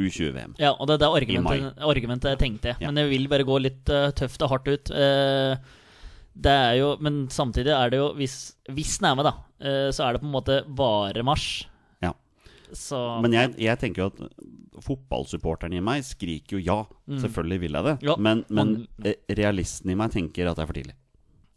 [0.00, 0.54] U20-VM.
[0.58, 2.74] Ja, og det er det argumentet, argumentet jeg tenkte.
[2.80, 2.90] Ja.
[2.90, 4.90] Men jeg vil bare gå litt uh, tøft og hardt ut.
[4.90, 5.56] Eh,
[6.34, 9.88] det er jo Men samtidig er det jo Hvis, hvis den er med, da, eh,
[9.94, 11.66] så er det på en måte bare mars.
[12.02, 12.12] Ja.
[12.72, 14.22] Så Men jeg, jeg tenker jo at
[14.80, 16.78] fotballsupporteren i meg skriker jo ja.
[17.20, 17.96] Selvfølgelig vil jeg det.
[18.00, 18.06] Mm.
[18.08, 20.96] Ja, men men eh, realisten i meg tenker at det er for tidlig.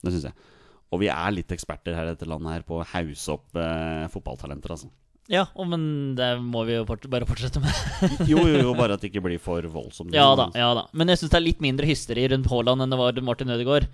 [0.04, 0.52] Det syns jeg.
[0.94, 4.10] Og vi er litt eksperter her i dette landet her på å hause opp eh,
[4.14, 4.92] fotballtalenter, altså.
[5.32, 5.84] Ja, og, men
[6.18, 7.72] det må vi jo fort, bare fortsette med.
[8.32, 10.12] Jo, jo, jo, bare at det ikke blir for voldsomt.
[10.16, 10.84] ja da, ja da.
[10.92, 13.88] Men jeg syns det er litt mindre hysteri rundt Haaland enn det var Martin Ødegaard.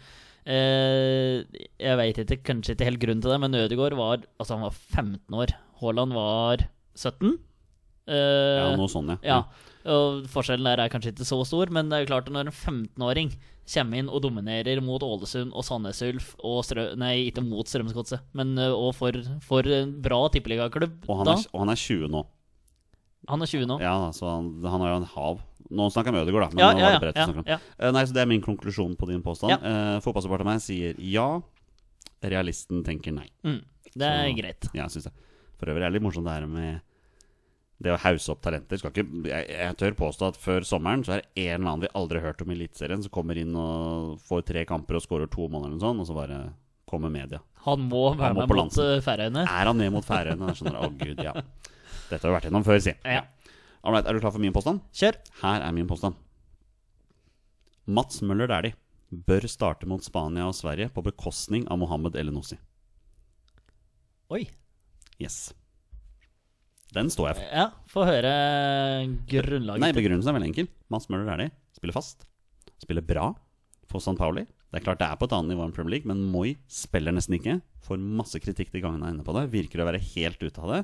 [0.47, 1.43] Eh,
[1.79, 4.75] jeg veit ikke, kanskje ikke helt grunn til det, men Ødegaard var Altså, han var
[4.75, 5.53] 15 år.
[5.81, 6.63] Haaland var
[6.95, 7.37] 17.
[8.09, 9.19] Eh, Ja, noe sånn, ja.
[9.23, 9.39] Ja,
[9.93, 12.49] og Forskjellen der er kanskje ikke så stor, men det er jo klart at når
[12.49, 13.31] en 15-åring
[13.69, 16.87] kommer inn og dominerer mot Ålesund og Sandnes Ulf og Strø...
[16.97, 19.13] Nei, ikke mot Strømsgodset, men og for,
[19.45, 21.19] for en bra tippeligaklubb Og
[21.53, 22.23] og han er 20 nå.
[23.29, 23.77] Han er 20 nå.
[23.83, 26.55] Ja, så han, han har jo en hav Nå snakker jeg med Ødegaard, da.
[26.55, 27.43] Men Ja, nå ja, var det ja, Brett ja, om.
[27.45, 27.57] ja.
[27.77, 29.51] Eh, Nei, så Det er min konklusjon på din påstand.
[29.53, 29.59] Ja.
[29.61, 31.27] Uh, Fotballsupporteren meg sier ja.
[32.23, 33.27] Realisten tenker nei.
[33.45, 33.61] Mm,
[33.95, 34.69] det er Så- greit.
[34.75, 35.13] Ja, synes jeg.
[35.59, 36.81] For øvrig er det litt morsomt det her med
[37.81, 38.75] det å hause opp talenter.
[38.75, 41.91] Ikke, jeg, jeg tør påstå at før sommeren så er det en eller annen vi
[41.95, 45.29] aldri har hørt om i Eliteserien, som kommer inn og får tre kamper og skårer
[45.31, 46.39] to måneder eller sånt, og så bare
[46.89, 47.39] kommer media.
[47.63, 48.73] Han må være må med mot
[49.05, 49.45] Færøyene.
[49.47, 50.51] Er han med mot Færøyene?
[50.51, 51.33] Å, gud, ja.
[52.09, 52.93] Dette har vi vært gjennom før, si.
[53.05, 53.21] Ja.
[53.79, 54.81] Alright, er du klar for min påstand?
[54.95, 55.17] Kjør.
[55.41, 56.17] Her er min påstand.
[57.89, 58.75] Mats Møller Dæhlie
[59.09, 62.59] bør starte mot Spania og Sverige på bekostning av Mohammed Elenossi.
[64.29, 64.43] Oi.
[65.17, 65.49] Yes.
[66.93, 67.47] Den står jeg for.
[67.53, 68.33] Ja, få høre
[69.29, 69.81] grunnlaget.
[69.81, 70.69] Nei, Begrunnelsen er veldig enkel.
[70.93, 72.27] Mats Møller Dæhlie spiller fast.
[72.83, 73.31] Spiller bra
[73.89, 74.45] for San Pauli.
[74.69, 77.15] Det er klart det er på et annet nivå enn Premier League, men Moi spiller
[77.15, 77.57] nesten ikke.
[77.87, 79.47] Får masse kritikk de gangene han er inne på det.
[79.55, 80.81] Virker å være helt ute av det.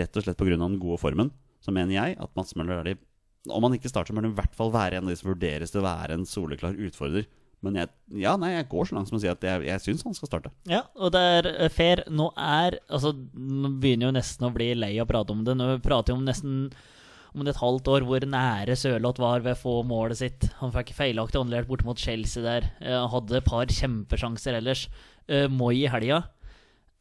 [0.00, 0.56] Rett og slett pga.
[0.58, 1.30] den gode formen.
[1.64, 3.00] Så mener jeg at Mats Møller Dæhlie
[3.48, 5.72] Om han ikke starter, bør han i hvert fall være en av de som vurderes
[5.72, 7.26] til å være en soleklar utfordrer.
[7.64, 7.90] Men jeg,
[8.20, 10.30] ja, nei, jeg går så langt som å si at jeg, jeg syns han skal
[10.30, 10.52] starte.
[10.68, 12.02] Ja, og det er eh, fair.
[12.12, 15.56] Nå er Altså, nå begynner jo nesten å bli lei av å prate om det.
[15.56, 16.58] Nå prater vi om nesten
[17.34, 20.48] om et halvt år hvor nære Sørloth var ved å få målet sitt.
[20.60, 22.68] Han fikk feilaktig håndlert borte mot Chelsea der.
[22.84, 24.86] Han hadde et par kjempesjanser ellers.
[25.26, 26.22] Uh, Moi i helga.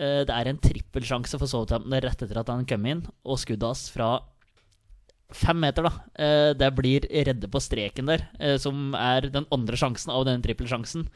[0.02, 3.68] Eh, det er en trippelsjanse for Southampton rett etter at han kom inn, og skuddet
[3.68, 4.16] hans fra
[5.38, 5.92] fem meter, da.
[6.16, 10.44] Eh, det blir redde på streken der, eh, som er den andre sjansen av den
[10.44, 11.08] trippelsjansen.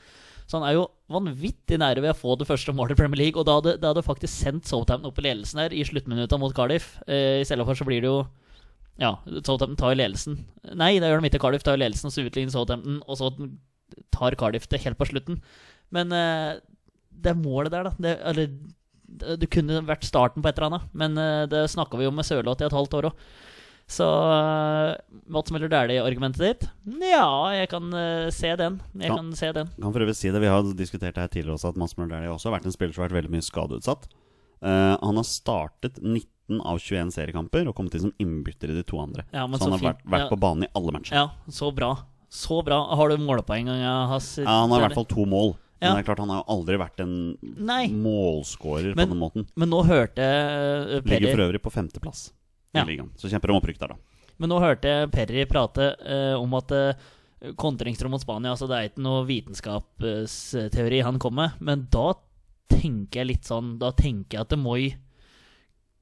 [0.47, 3.39] Så han er jo vanvittig nære ved å få det første målet i Premier League.
[3.39, 6.55] Og da hadde, det hadde faktisk sendt Southampton opp i ledelsen her i sluttminutta mot
[6.55, 6.95] Cardiff.
[7.07, 8.27] Eh, I stedet for så blir det jo
[8.97, 10.39] Ja, Southampton tar jo ledelsen.
[10.73, 11.41] Nei, det gjør de ikke.
[11.43, 13.29] Cardiff tar jo ledelsen, så utligner Southampton, og så
[14.09, 15.37] tar Cardiff det helt på slutten.
[15.93, 18.49] Men det målet der, da det, Eller
[19.37, 20.89] det, kunne vært starten på et eller annet.
[20.97, 21.13] Men
[21.51, 23.21] det snakka vi jo med Sørloth i et halvt år òg.
[23.87, 24.97] Så uh,
[25.31, 26.65] Mats Møller Dæhlie-argumentet ditt?
[27.07, 28.81] Ja, jeg kan uh, se den.
[28.99, 29.15] Jeg Ja.
[29.15, 29.69] kan se den.
[29.79, 32.17] Kan for øvrig si det, Vi har diskutert det her tidligere også, at Mats Møller
[32.17, 34.09] Dæhlie også har vært en spiller som har vært veldig mye skadeutsatt.
[34.59, 38.83] Uh, han har startet 19 av 21 seriekamper og kommet inn som innbytter i de
[38.87, 39.23] to andre.
[39.31, 40.29] Ja, så, så han har vært, vært Ja.
[40.33, 41.15] på banen i alle matcher.
[41.15, 41.93] Ja, så bra.
[42.27, 42.81] Så bra.
[42.95, 44.33] Har du målepoeng hans?
[44.41, 45.55] Ja, han har i hvert fall to mål.
[45.79, 47.83] Men det er klart han har jo aldri vært en Nei.
[47.93, 49.45] målskårer på den måten.
[49.55, 52.31] Men nå hørte uh, Ligger for øvrig på femteplass
[52.77, 52.85] i Ja.
[52.85, 53.09] ligaen.
[53.17, 53.95] Så kjemper om opprykk der, da.
[54.39, 56.93] Men nå hørte jeg Perry prate eh, om at eh,
[57.57, 62.13] kontringsrom mot Spania Altså, det er ikke noe vitenskapsteori han kom med, men da
[62.69, 64.93] tenker jeg litt sånn Da tenker jeg at det Moi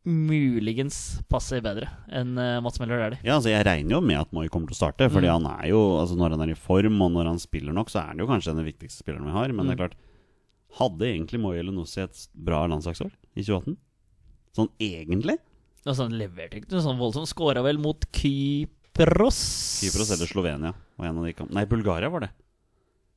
[0.06, 3.20] muligens passer bedre enn uh, Mats Møller Dæhlie.
[3.26, 5.08] Ja, altså Jeg regner jo med at Moi kommer til å starte.
[5.10, 5.42] Fordi Mm.
[5.42, 8.04] han er jo, altså når han er i form og når han spiller nok, så
[8.04, 9.48] er han jo kanskje den viktigste spilleren vi har.
[9.52, 9.82] Men det er Mm.
[9.90, 9.96] klart
[10.78, 13.78] Hadde egentlig Moi Elenossi et bra landslagsår i 2018?
[14.56, 15.38] Sånn egentlig?
[15.86, 17.30] Altså, han leverte ikke noe sånn voldsomt.
[17.30, 19.40] Skåra vel mot Kypros.
[19.84, 22.30] Kypros eller Slovenia var en av de kamp- Nei, Bulgaria var det.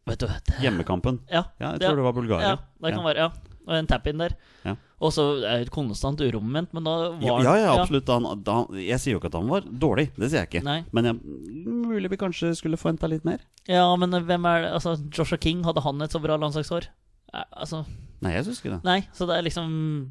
[0.08, 1.20] Vet du det, Hjemmekampen.
[1.30, 1.88] Ja, Ja, jeg Ja.
[1.88, 2.48] tror det var Bulgaria.
[2.48, 3.30] ja, det kan være Ja.
[3.68, 4.30] Og en tap-in der.
[4.64, 4.76] Ja.
[4.98, 8.06] Og så er det et konstant uromoment, men da var Ja, ja, ja absolutt.
[8.08, 10.64] Han, da, jeg sier jo ikke at han var dårlig, det sier jeg ikke.
[10.64, 10.84] Nei.
[10.90, 11.20] Men jeg,
[11.66, 13.40] mulig vi kanskje skulle forventa litt mer.
[13.66, 16.86] Ja, men hvem er det Altså, Joshua King, hadde han et så bra landslagsår?
[17.34, 17.84] Eh, Altså,
[18.22, 18.84] Nei, jeg syns ikke det.
[18.84, 20.10] nei, så det er liksom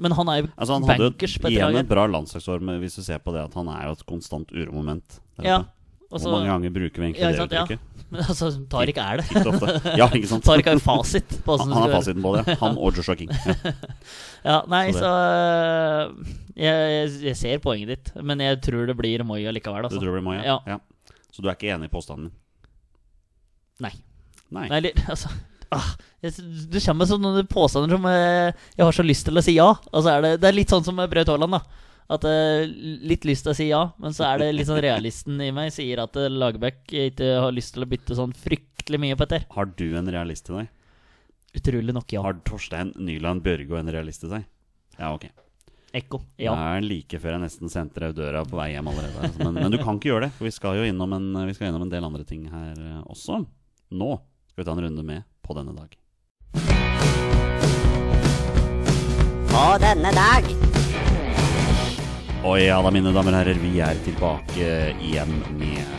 [0.00, 2.64] Men han er jo Altså Han hadde bankers jo på et igjen et bra landslagsår,
[2.64, 5.20] men hvis du ser på det at han er jo et konstant uromoment.
[5.44, 5.62] Ja.
[6.10, 7.78] også, Hvor mange ganger bruker vi egentlig Ja, det sant, ja.
[8.10, 9.26] men altså, Tariq er det.
[10.00, 10.44] Ja, ikke sant?
[10.48, 12.56] Tariq har jo fasit på Han, han er fasiten på det.
[12.62, 13.34] Han og Joshua King.
[13.44, 13.56] Ja.
[14.40, 19.20] Ja, nei, Så så øh, jeg, jeg, ser poenget ditt, men jeg tror det blir
[19.22, 19.92] Moi Altså.
[19.92, 20.40] Du tror det blir Moya?
[20.44, 20.58] Ja.
[20.66, 20.78] ja.
[21.30, 22.32] Så du er ikke enig i påstanden min?
[23.84, 23.92] Nei.
[24.50, 24.66] Nei.
[24.68, 25.28] Nei, altså
[25.74, 25.90] ah,
[26.24, 26.34] jeg,
[26.70, 29.68] Du kommer sånne påstander som eh, jeg har så lyst til å si ja.
[29.92, 31.56] Altså er det, det er litt sånn som med Braut Haaland.
[31.58, 31.62] da
[32.16, 32.66] At eh,
[33.06, 35.72] Litt lyst til å si ja, men så er det litt sånn realisten i meg
[35.74, 39.44] sier at eh, Lagerbäck ikke har lyst til å bytte sånn fryktelig mye, Petter.
[39.54, 40.70] Har du en realist i deg?
[41.60, 42.22] Utrolig nok, ja.
[42.22, 44.44] Har Torstein Nyland Børgo en realist i seg?
[44.98, 45.24] Ja, ok.
[45.92, 46.20] Ekko.
[46.38, 46.52] Det Ja.
[46.76, 49.16] er like før jeg nesten sendte deg ut døra på vei hjem allerede.
[49.18, 49.38] altså.
[49.42, 51.70] Men, men du kan ikke gjøre det, for vi skal jo innom en, vi skal
[51.72, 53.40] innom en del andre ting her eh, også.
[53.90, 54.10] Nå
[54.52, 55.94] skal vi ta en runde med På denne dag.
[59.50, 60.44] På denne dag.
[62.46, 64.68] Og ja da, mine damer og herrer, vi er tilbake
[65.02, 65.96] igjen med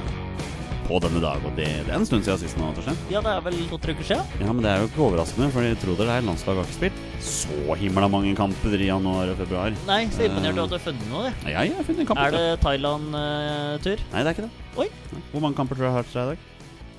[0.88, 1.44] På denne dag.
[1.44, 2.96] Og det, det er en stund siden sist nå, Torstein.
[3.12, 4.32] ja, det er vel to-tre uker siden.
[4.40, 6.78] Ja, men det er jo ikke overraskende, for jeg tror dere er landslaget har ikke
[6.78, 9.76] spilt så himla mange kamper i januar og februar.
[9.90, 11.26] Nei, så imponert over at du har funnet noe.
[11.28, 11.34] det.
[11.52, 12.24] Ja, jeg har funnet en kamp.
[12.24, 12.46] Er det.
[12.64, 14.08] Thailand-tur?
[14.16, 14.72] Nei, det er ikke det.
[14.86, 14.88] Oi.
[15.12, 15.22] Nei.
[15.36, 16.50] Hvor mange kamper tror du jeg har hørt seg i dag?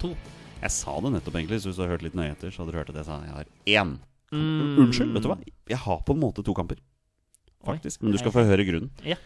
[0.04, 0.12] To.
[0.62, 1.58] Jeg sa det nettopp, egentlig.
[1.62, 3.18] Så hvis du har hørt litt nøye etter, så hadde du hørt at jeg sa
[3.26, 3.50] jeg har
[3.82, 3.96] én.
[4.32, 4.78] Mm.
[4.86, 5.38] Unnskyld, vet du hva?
[5.68, 6.78] Jeg har på en måte to kamper.
[7.62, 7.74] Oi.
[7.74, 8.02] Faktisk.
[8.02, 8.92] Men du skal få høre grunnen.
[9.06, 9.18] Ja.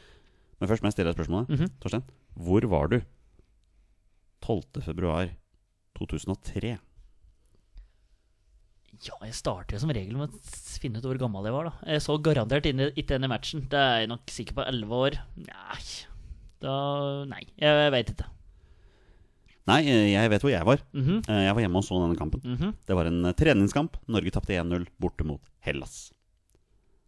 [0.61, 1.53] Men først må jeg stille deg spørsmålet.
[1.53, 1.71] Mhm.
[1.83, 2.07] Torstein,
[2.37, 2.99] hvor var du
[4.47, 4.83] 12.
[4.87, 5.31] februar
[6.01, 6.77] 2003?
[9.05, 10.41] Ja, jeg starter jo som regel med å
[10.81, 11.69] finne ut hvor gammel jeg var.
[11.69, 13.67] da Jeg så garantert ikke denne matchen.
[13.69, 14.65] Det er jeg nok sikker på.
[14.65, 15.19] Elleve år.
[15.37, 15.83] Nei
[16.65, 16.77] da,
[17.29, 18.31] Nei, jeg veit ikke.
[19.67, 20.83] Nei, eh, jeg vet hvor jeg var.
[20.95, 21.21] Mm -hmm.
[21.27, 22.41] Jeg var hjemme og så denne kampen.
[22.45, 22.75] mhm.
[22.87, 23.97] Det var en eh, treningskamp.
[24.09, 26.13] Norge tapte 1-0 borte mot Hellas.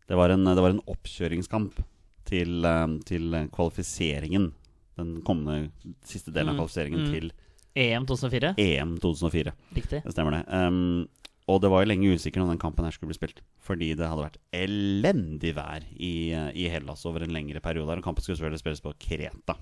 [0.09, 1.82] Det var en, det var en oppkjøringskamp
[2.24, 2.62] til,
[3.04, 4.52] til kvalifiseringen.
[4.96, 5.70] Den kommende
[6.02, 7.12] siste delen av Mm, kvalifiseringen mm.
[7.12, 7.32] til
[7.74, 8.54] EM 2004.
[8.59, 9.52] EM 2004.
[9.76, 10.02] Riktig.
[10.02, 10.44] Det stemmer det.
[10.48, 11.09] Um,
[11.48, 13.40] og det var jo lenge usikkert når den kampen her skulle bli spilt.
[13.64, 17.88] Fordi det hadde vært elendig vær i, i Hellas over en lengre periode.
[17.88, 19.56] Og kampen skulle selvfølgelig spilles på Kreta,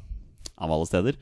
[0.57, 1.21] av alle steder.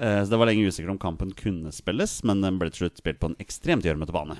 [0.00, 3.02] Eh, så det var lenge usikkert om kampen kunne spilles, men den ble til slutt
[3.02, 4.38] spilt på en ekstremt gjørmete bane.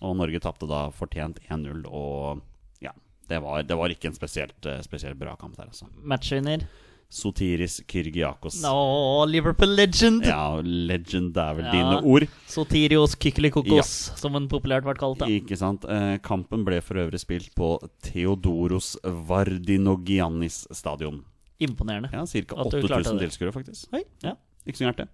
[0.00, 2.40] Og Norge tapte da fortjent 1-0, og
[2.82, 2.94] ja
[3.28, 5.86] Det var, det var ikke en spesielt, eh, spesielt bra kamp der, altså.
[6.02, 6.64] Matchvinner.
[7.12, 8.62] Sotiris Kyrgiakos.
[8.64, 10.24] No, Liverpool legend!
[10.24, 11.72] Ja, legend er vel Ja.
[11.76, 12.24] dine ord.
[12.48, 15.18] Sotirios Kykelikokos, som den populært ble kalt.
[15.18, 15.84] da Ikke sant.
[15.84, 21.22] Eh, kampen ble for øvrig spilt på Theodoros Vardinogiannis stadion.
[21.60, 22.08] Imponerende.
[22.12, 22.56] Ja, Ca.
[22.58, 23.92] At du klarte 8000 tilskuere, faktisk.
[23.92, 24.34] Oi, ja.
[24.66, 25.08] Ikke så gærent, det.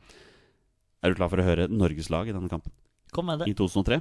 [1.03, 2.73] Er du klar for å høre Norges lag i denne kampen?
[3.15, 3.49] Kom med det.
[3.49, 4.01] I 2003.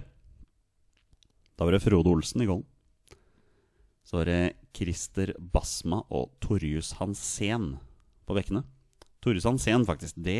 [1.57, 2.65] Da var det Frode Olsen i goalen.
[4.07, 4.39] Så var det
[4.77, 7.73] Christer Basma og Torjus Hansen
[8.27, 8.63] på bekkene.
[9.23, 10.15] Torjus Hansen, faktisk.
[10.23, 10.37] Det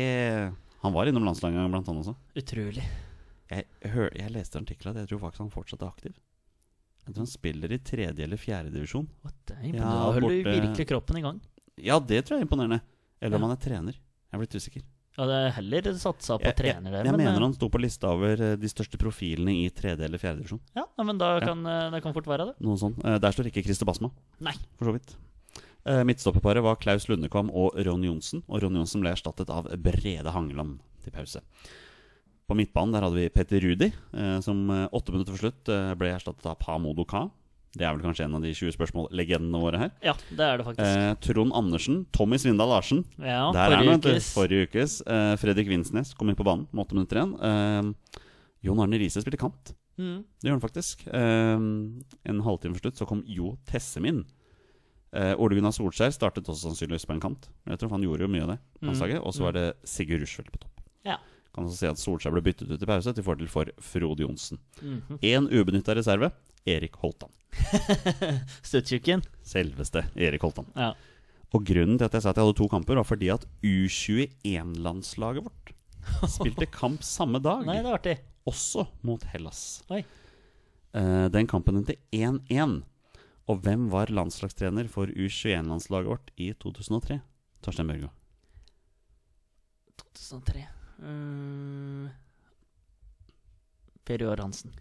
[0.82, 2.14] Han var innom landslaget blant annet også.
[2.38, 2.84] Utrolig.
[3.50, 6.14] Jeg, hør, jeg leste artikler at jeg tror faktisk han fortsatt er aktiv.
[7.08, 9.08] Jeg tror han spiller i tredje eller fjerde divisjon.
[9.48, 9.88] Det er Ja, imponerende.
[9.88, 11.40] da holder borte- virkelig kroppen i gang.
[11.78, 12.80] Ja, det tror jeg er imponerende.
[13.20, 13.48] Eller om Ja.
[13.48, 13.92] han er trener.
[13.96, 14.82] Jeg er blitt usikker.
[15.18, 17.08] Ja, det er heller satsa på Jeg, jeg, trener der.
[17.08, 20.06] jeg men, mener eh, han sto på lista over eh, de største profilene i tredje
[20.06, 20.60] eller fjerde divisjon.
[20.78, 21.88] Ja, men da kan ja.
[21.90, 22.54] det kan fort være det.
[22.62, 23.00] Noe sånt.
[23.02, 24.12] Eh, Der står ikke Christer Basma,
[24.46, 24.54] Nei.
[24.78, 25.16] for så vidt.
[25.88, 28.44] Eh, Midtstopperparet var Klaus Lundekvam og Ron Johnsen.
[28.46, 31.42] Og Ron Johnsen ble erstattet av Brede Hangeland til pause.
[32.48, 35.92] På midtbanen der hadde vi Petter Rudi, eh, som eh, åtte minutter for slutt eh,
[36.00, 37.26] ble erstattet av Pamodo Ka.
[37.76, 39.90] Det er vel kanskje en av de 20 spørsmål-legendene våre her.
[40.02, 40.88] Ja, det er det faktisk.
[40.88, 43.04] Eh, Trond Andersen, Tommy Svindal Larsen.
[43.18, 44.30] ja, Der er forrige vet ukes.
[44.34, 44.94] Forrige ukes.
[45.04, 47.34] Eh, Fredrik Vinsnes kom inn på banen med åtte minutter igjen.
[47.44, 48.22] Eh,
[48.64, 49.74] Jon Arne Riise spilte kant.
[49.98, 50.24] Mm.
[50.40, 51.06] Det gjør han faktisk.
[51.12, 51.60] Eh,
[52.32, 54.24] en halvtime for slutt så kom Jo Tessem inn.
[55.12, 57.48] Eh, Ole Gunnar Solskjær startet også sannsynligvis på en kant.
[57.64, 58.58] Men Jeg tror han gjorde jo mye av det.
[58.80, 59.20] Mm.
[59.22, 60.80] Og så var det Sigurd Rushfeldt på topp.
[61.04, 61.18] Ja.
[61.54, 64.58] Kan også si at Solskjær ble byttet ut i pause til fordel for Frode Johnsen.
[64.82, 65.60] Én mm -hmm.
[65.60, 66.32] ubenytta reserve.
[66.66, 67.30] Erik Holtan.
[68.68, 69.22] Stuttjukken.
[69.46, 70.68] Selveste Erik Holtan.
[70.76, 70.92] Ja.
[71.56, 75.46] Og grunnen til at jeg sa at jeg hadde to kamper, var fordi at U21-landslaget
[75.46, 75.72] vårt
[76.28, 77.64] spilte kamp samme dag.
[77.68, 78.16] Nei, det er artig.
[78.48, 79.82] Også mot Hellas.
[79.92, 80.02] Oi.
[80.96, 82.80] Eh, den kampen endte 1-1.
[83.48, 87.20] Og hvem var landslagstrener for U21-landslaget vårt i 2003?
[87.64, 88.10] Torstein Børgo.
[89.98, 90.66] 2003
[91.00, 92.08] mm.
[94.04, 94.76] Per Joar Hansen.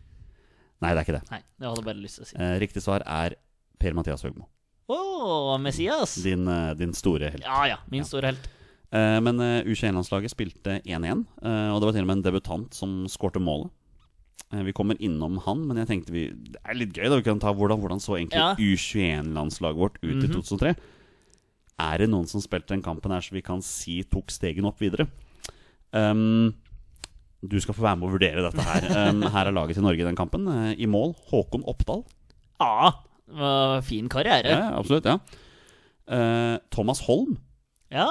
[0.84, 1.24] Nei, det er ikke det.
[1.32, 2.44] Nei, jeg hadde bare lyst til å si det.
[2.46, 3.36] Eh, riktig svar er
[3.82, 4.46] Per-Mathias Høgmo.
[4.88, 6.14] Å, Messias!
[6.24, 7.44] Din, eh, din store helt.
[7.44, 8.46] Ja ja, min store helt.
[8.94, 12.78] Eh, men eh, U21-landslaget spilte 1-1, eh, og det var til og med en debutant
[12.78, 13.74] som skårte målet.
[14.54, 17.10] Eh, vi kommer innom han, men jeg tenkte vi det er litt gøy.
[17.10, 18.54] da Vi kan ta Hvordan, hvordan så egentlig Ja.
[18.56, 20.76] U21-landslaget vårt ut i 2003?
[21.80, 24.80] Er det noen som spilte den kampen her så vi kan si tok stegen opp
[24.80, 25.06] videre?
[25.92, 26.56] Um,
[27.46, 28.88] du skal få være med å vurdere dette her.
[29.10, 30.48] Um, her er laget til Norge i den kampen.
[30.50, 32.02] Eh, I mål Håkon Oppdal.
[32.58, 32.94] Ja,
[33.38, 34.56] ah, fin karriere.
[34.56, 35.06] Ja, absolutt.
[35.06, 35.20] ja
[36.08, 37.34] Eh, Thomas Holm.
[37.92, 38.08] Ja,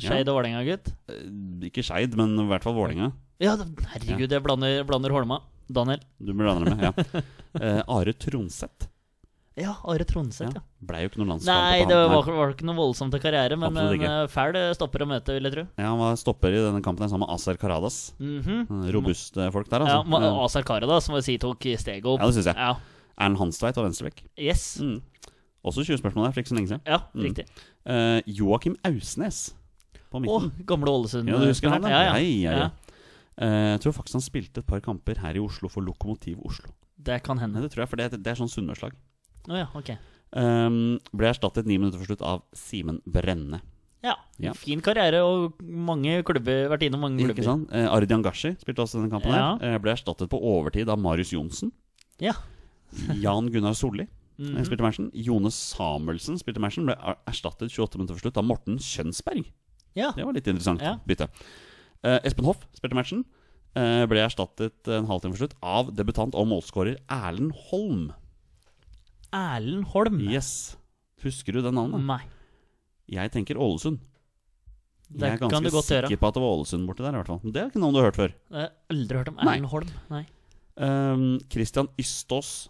[0.00, 0.88] Skeid og Vålerenga-gutt.
[1.12, 1.26] Eh,
[1.68, 3.10] ikke Skeid, men i hvert fall Vålerenga.
[3.44, 3.52] Ja,
[3.92, 5.42] herregud, jeg blander, blander Holma.
[5.68, 6.00] Daniel.
[6.16, 7.22] Du blander med, ja.
[7.92, 8.88] Are Tronseth.
[9.56, 10.60] Ja, Are Tronseth, Ja.
[10.60, 10.62] ja.
[10.86, 13.76] Blei jo ikke noen landskamp Nei, det var, var ikke noe voldsomt til karriere, men
[13.80, 15.64] en eh, fæl stopper å møte, vil jeg tro.
[15.80, 18.12] Ja, han var stopper i denne kampen sammen med Azar Karadas.
[18.20, 18.92] Mm -hmm.
[18.92, 20.22] Robuste folk der, Ja, altså.
[20.22, 22.20] Eh, Azar Kara, må jeg si tok steget opp.
[22.20, 22.56] Ja, det synes jeg.
[22.56, 22.74] Ja.
[23.18, 24.22] Erlend Hanstveit var venstrebekk.
[24.38, 24.78] Yes.
[24.80, 25.00] Mm.
[25.64, 26.80] Også 20 spørsmål der for ikke så lenge siden.
[26.86, 27.22] Ja, Mm.
[27.24, 27.44] riktig.
[27.88, 29.54] Uh, Joakim Ausnes
[30.12, 31.28] på Å, gamle Ålesund.
[31.28, 31.82] ja, du husker han?
[31.82, 31.88] da?
[31.88, 32.12] Ja, ja.
[32.12, 32.50] Hei, ja.
[32.52, 32.70] Ja.
[33.38, 36.70] Eh, jeg tror faktisk han spilte et par kamper her i Oslo for Lokomotiv Oslo.
[37.02, 37.60] Det kan hende.
[37.60, 38.92] det tror jeg, for det, det er sånn sunnmørslag.
[39.48, 39.94] Å ja, ok.
[40.36, 43.62] Um, ble erstattet ni minutter for slutt av Simen Brenne.
[44.04, 44.16] Ja.
[44.42, 44.52] Ja.
[44.58, 47.38] Fin karriere, og mange klubber vært innom mange klubber.
[47.40, 47.70] Ikke sant?
[47.72, 49.34] Uh, Ardian Gashi spilte også denne kampen.
[49.34, 49.54] Ja.
[49.62, 51.72] her uh, Ble erstattet på overtid av Marius Johnsen.
[52.22, 52.36] Ja.
[53.22, 54.06] Jan Gunnar Solli
[54.38, 54.64] mm -hmm.
[54.64, 55.10] spilte matchen.
[55.14, 56.86] Jone Samuelsen spilte matchen.
[56.86, 59.44] Ble er- erstattet 28 minutter for slutt av Morten Kjønsberg.
[59.94, 60.12] Ja.
[60.16, 60.98] Det var litt interessant Ja.
[61.06, 61.28] bytte.
[62.04, 63.24] Uh, Espen Hoff spilte matchen.
[63.76, 68.12] Eh, ble erstattet en halvtime for slutt av debutant og målskårer Erlend Holm.
[69.36, 70.20] Erlend Holm.
[70.32, 70.50] Yes.
[71.24, 72.02] Husker du det navnet?
[72.08, 72.22] Nei.
[73.12, 74.00] Jeg tenker Ålesund.
[75.06, 76.08] Det Jeg er kan ganske du godt gjøre.
[76.08, 77.14] sikker på at det var Ålesund borti der.
[77.14, 78.32] i hvert fall Det er ikke noen du har hørt før.
[78.50, 79.52] Jeg har aldri hørt om Nei.
[79.54, 79.90] Erlend Holm.
[80.10, 80.24] Nei.
[80.76, 82.68] Um, Christian Ystås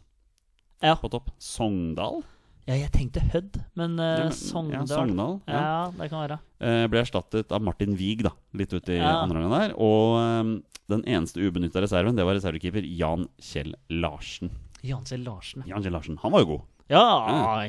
[0.82, 0.94] Ja.
[0.96, 1.30] på topp.
[1.40, 2.22] Sogndal.
[2.68, 5.54] ja, jeg tenkte Hødd, men, Ja, uh, men- Sogndal Ja, Sogndal Ja.
[5.54, 5.90] ja.
[5.96, 6.38] det kan være.
[6.60, 8.30] Eh, ble erstattet av Martin Wiig, da.
[8.54, 9.22] Litt ut i Ja.
[9.22, 9.74] andre gangen der.
[9.78, 14.50] Og um, den eneste ubenytta reserven, det var reservekeeper Jan Kjell Larsen.
[14.84, 15.16] Jan C.
[15.16, 15.64] Larsen.
[15.66, 16.64] Jan Kjell Larsen, Han var jo god.
[16.86, 17.02] Ja,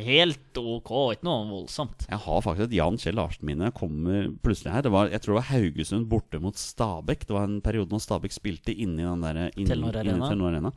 [0.03, 0.91] helt ok.
[1.15, 2.05] Ikke noe voldsomt.
[2.05, 3.71] Jeg har faktisk et Jan Kjell Larsen-minne.
[3.73, 4.85] Kommer plutselig her.
[4.85, 7.25] Det var, jeg tror det var Haugesund borte mot Stabæk.
[7.25, 10.29] Det var en periode når Stabæk spilte inni den der Telenor inni Arena.
[10.29, 10.73] Telenor Arena.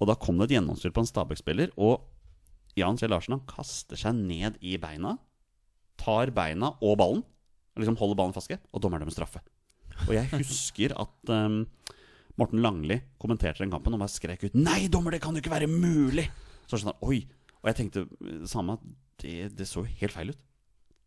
[0.00, 2.04] Og da kom det et gjennomstyr på en Stabæk-spiller, og
[2.76, 5.14] Jan Kjell Larsen han kaster seg ned i beina,
[6.00, 7.22] tar beina og ballen,
[7.80, 9.40] liksom holder ballen fast, og dommeren dømmer straffe.
[10.04, 11.62] Og jeg husker at um,
[12.36, 15.54] Morten Langli kommenterte den kampen og bare skrek ut 'Nei, dommer, det kan jo ikke
[15.54, 16.28] være mulig!'
[16.66, 17.26] Så jeg skjønner sånn, oi
[17.62, 18.76] Og jeg tenkte eh, samme
[19.22, 20.38] det, det så jo helt feil ut.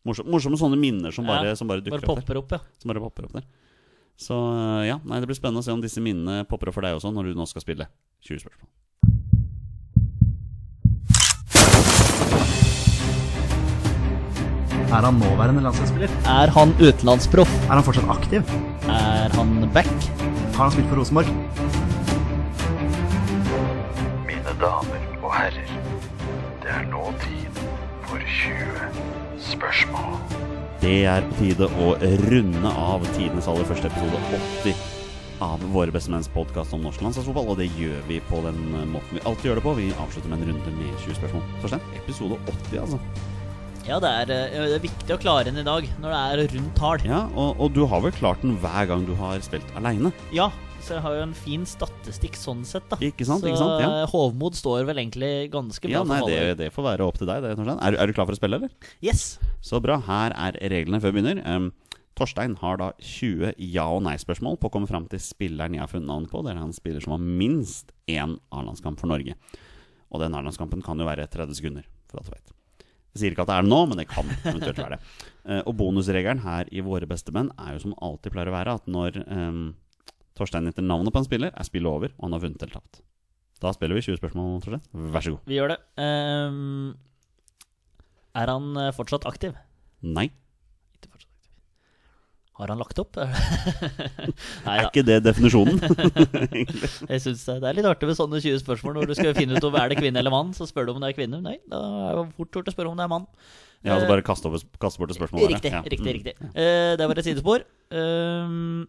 [0.07, 2.37] Morsom, morsomme sånne minner som bare, Ja, som bare dukker Bare opp der.
[2.41, 2.59] opp, ja.
[2.79, 3.45] Som bare popper opp der.
[4.17, 6.81] Så øh, ja, nei, det blir spennende å se om disse minnene popper opp for
[6.81, 7.87] deg også når du nå skal spille
[8.25, 8.67] 20 spørsmål.
[14.89, 16.09] Er han nåværende landslagsspiller?
[16.25, 17.51] Er han utenlandsproff?
[17.69, 18.41] Er han fortsatt aktiv?
[18.89, 20.08] Er han back?
[20.59, 21.27] Har han spilt for Rosenborg?
[24.27, 25.69] Mine damer og herrer,
[26.59, 27.61] det er nå tid
[28.09, 28.89] for 20
[29.53, 30.17] spørsmål.
[30.83, 31.93] Det er på tide å
[32.25, 34.19] runde av tidenes aller første episode
[34.67, 34.83] 80
[35.47, 37.53] av Våre bestemenns podkast om norsk landslagsfotball.
[37.55, 38.59] Og det gjør vi på den
[38.91, 39.77] måten vi alltid gjør det på.
[39.79, 41.51] Vi avslutter med en runde med 20 spørsmål.
[41.63, 42.99] Torstein, episode 80, altså.
[43.89, 46.51] Ja, det er, eh, det er viktig å klare den i dag, når det er
[46.53, 47.01] rundt tall.
[47.09, 50.11] Ja, og, og du har vel klart den hver gang du har spilt aleine?
[50.35, 50.51] Ja,
[50.85, 52.99] så jeg har jo en fin statistikk sånn sett, da.
[53.01, 53.87] Ikke sant, så ikke sant, ja.
[54.03, 57.31] eh, Hovmod står vel egentlig ganske bra Ja, nei, det, det får være opp til
[57.31, 57.41] deg.
[57.41, 57.81] Det, Torstein.
[57.81, 58.91] Er, er du klar for å spille, eller?
[59.01, 59.23] Yes.
[59.65, 59.97] Så bra.
[60.05, 61.41] Her er reglene før vi begynner.
[61.49, 65.81] Um, Torstein har da 20 ja- og nei-spørsmål på å komme fram til spilleren jeg
[65.81, 66.45] har funnet navn på.
[66.45, 69.33] Det er en spiller som har minst én A-landskamp for Norge.
[70.13, 72.55] Og den A-landskampen kan jo være 30 sekunder, for alt du vet.
[73.13, 75.27] Jeg sier ikke at det er det nå, men det kan eventuelt være det.
[75.49, 78.89] Eh, og bonusregelen her i Våre bestemenn er jo som alltid pleier å være, at
[78.91, 79.61] når um,
[80.37, 83.01] Torstein etter navnet på en spiller, er spillet over, og han har vunnet eller tapt.
[83.59, 84.85] Da spiller vi 20 spørsmål, Torstein.
[85.15, 85.49] Vær så god.
[85.49, 85.79] Vi gjør det.
[85.99, 86.93] Um,
[88.37, 89.57] er han eh, fortsatt aktiv?
[90.05, 90.29] Nei.
[92.59, 93.15] Har han lagt opp?
[94.65, 95.79] Nei Er ikke det definisjonen?
[97.13, 98.97] Jeg synes det det er litt artig med sånne 20 spørsmål.
[98.99, 100.99] Når du skal finne ut om er det kvinne eller mann, så spør du om
[100.99, 101.39] det er kvinne.
[101.45, 101.79] Nei, da
[102.09, 103.29] er det fort gjort å spørre om det er mann.
[103.79, 105.47] Ja, altså bare kaste, over, kaste bort et spørsmål.
[105.53, 105.79] Riktig, ja.
[105.87, 106.03] riktig.
[106.03, 106.17] Mm.
[106.19, 107.63] riktig Eh, Det var et sidespor.
[107.95, 108.83] Uh,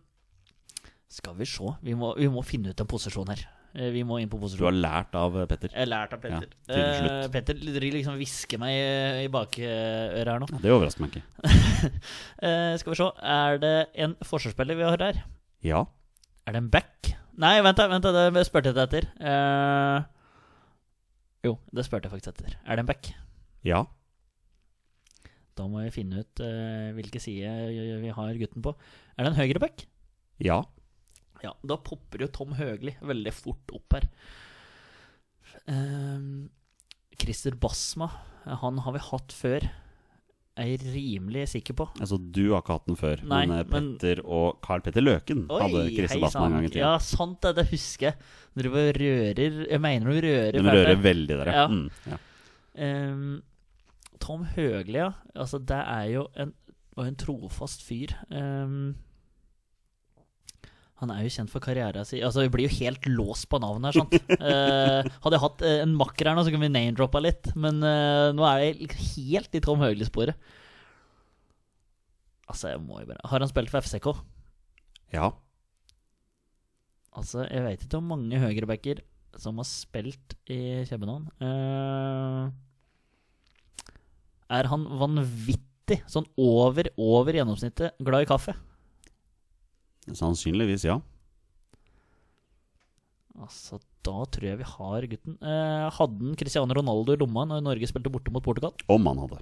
[1.10, 3.46] skal vi se vi må, vi må finne ut en posisjon her.
[3.74, 5.70] Eh, Vi må inn på Du har lært av eh, Petter.
[5.72, 6.54] Jeg har lært av Petter.
[6.68, 6.78] Ja,
[7.22, 7.28] uh.
[7.30, 8.74] Petter liksom hvisker meg
[9.24, 10.48] i bakøret her nå.
[10.62, 11.24] Det overrasker meg ikke.
[12.42, 13.10] uh, skal vi se.
[13.36, 13.74] Er det
[14.06, 15.22] en forsvarsspiller vi har her?
[15.66, 15.84] Ja.
[16.48, 17.12] Er det en back?
[17.40, 17.86] Nei, vent, da.
[17.92, 19.06] vent da, Det spurte jeg etter.
[19.22, 20.02] Uh,
[21.46, 22.58] jo, det spurte jeg faktisk etter.
[22.66, 23.12] Er det en back?
[23.66, 23.84] Ja.
[25.56, 26.40] Da må vi finne ut
[26.96, 27.48] hvilke side
[28.00, 28.72] vi har gutten på.
[29.14, 29.84] Er det en høyreback?
[30.40, 30.62] Ja.
[31.43, 34.09] Ja, da popper jo Tom Høgli veldig fort opp her.
[35.70, 36.49] Ehm,
[37.20, 38.09] Christer Basma,
[38.45, 39.68] han har vi hatt før.
[40.61, 41.86] Jeg Er rimelig sikker på.
[42.03, 45.47] Altså, du har ikke hatt den før, Nei, men Petter men- og Carl Petter Løken
[45.49, 46.80] hadde Christer Basma en gang i tida.
[46.80, 47.55] Ja, sant det.
[47.57, 48.14] Det husker jeg.
[48.57, 51.53] Når du bare rører Jeg mener du rører Du rører veldig der, ja.
[51.53, 51.68] Ja.
[51.68, 52.18] Mm, ja.
[52.76, 53.43] Ehm,
[54.18, 55.12] Tom Høgli, ja.
[55.34, 56.53] Altså, det er jo en,
[56.99, 58.12] en trofast fyr.
[58.30, 58.97] Ehm,
[61.01, 63.90] han er jo kjent for karriera sin Altså, Vi blir jo helt låst på navnet
[63.90, 64.01] her.
[64.03, 64.16] sant?
[64.40, 67.51] Eh, hadde jeg hatt eh, en makker her nå, så kunne vi name-droppa litt.
[67.57, 70.36] Men eh, nå er jeg helt i Tom Høgli-sporet.
[72.51, 74.11] Altså, jeg må jo bare Har han spilt for FCK?
[75.16, 75.30] ja.
[77.11, 79.01] Altså, jeg vet ikke om mange høyrebacker
[79.42, 81.24] som har spilt i København.
[81.42, 82.53] Eh,
[84.55, 88.55] er han vanvittig, sånn over, over gjennomsnittet, glad i kaffe?
[90.09, 90.98] Sannsynligvis, ja.
[93.40, 95.36] Altså, da tror jeg vi har gutten.
[95.38, 98.74] Eh, hadde han Cristiano Ronaldo i lomma når Norge spilte borte mot Portugal?
[98.90, 99.40] Om han hadde.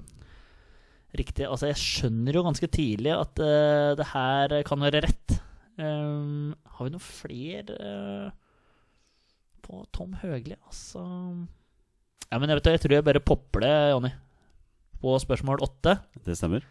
[1.18, 1.46] Riktig.
[1.48, 5.38] Altså, jeg skjønner jo ganske tidlig at eh, det her kan være rett.
[5.78, 8.30] Um, har vi noen flere uh,
[9.62, 10.56] på Tom Høgli?
[10.66, 11.04] Altså
[12.32, 14.10] Ja, men jeg vet jeg tror jeg bare popper det, Jonny.
[14.98, 15.94] På spørsmål åtte.
[16.26, 16.66] Det stemmer.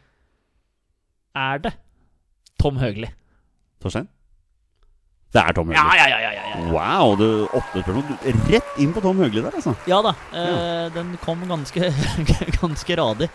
[1.40, 1.72] Er det
[2.60, 3.08] Tom Høgli?
[3.84, 4.08] Torstein?
[5.36, 5.78] Det er Tom Høgli.
[5.78, 6.62] Ja, ja, ja, ja.
[6.72, 8.16] Wow, du åtte spørsmål.
[8.48, 9.74] Rett inn på Tom Høgli der, altså.
[9.90, 10.14] Ja da.
[10.32, 11.92] Eh, Den kom ganske,
[12.62, 13.28] ganske radig.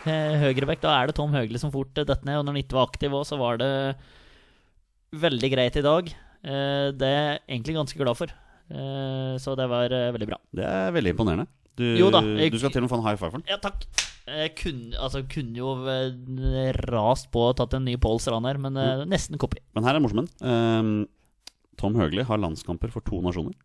[0.00, 2.38] Høgrebekk, Høyrebekk, da er det Tom Høgli som fort eh, detter ned.
[2.40, 3.70] Og når han ikke var aktiv òg, så var det
[5.20, 6.12] veldig greit i dag.
[6.46, 8.32] Eh, det er jeg egentlig ganske glad for.
[8.70, 10.38] Eh, så det var eh, veldig bra.
[10.54, 11.50] Det er veldig imponerende.
[11.74, 13.48] Du, du skal til og med få en high five for den.
[13.50, 13.84] Ja, takk.
[14.30, 18.60] Jeg kunne, altså, kunne jo eh, rast på og tatt en ny Pål Strand her,
[18.62, 19.06] men mm.
[19.10, 19.58] nesten kopi.
[19.74, 20.32] Men her er morsomt.
[20.44, 21.08] Um,
[21.80, 23.56] Tom Høgli har landskamper for to nasjoner.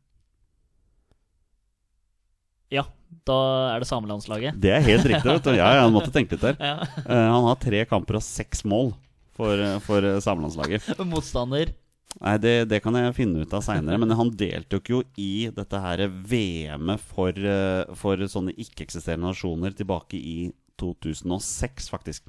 [2.74, 2.88] Ja,
[3.28, 3.40] da
[3.76, 4.58] er det samelandslaget.
[4.62, 5.30] Det er helt riktig.
[5.30, 6.58] vet du Ja, ja, måtte tenke litt der.
[6.72, 6.78] Ja.
[7.06, 8.96] Uh, han har tre kamper og seks mål
[9.36, 10.88] for, eh, for eh, samelandslaget.
[11.12, 11.74] Motstander.
[12.22, 14.00] Nei, det, det kan jeg finne ut av seinere.
[14.00, 20.16] Men han deltok jo i dette her VM-et for, eh, for sånne ikke-eksisterende nasjoner tilbake
[20.16, 20.38] i
[20.80, 22.24] 2006, faktisk.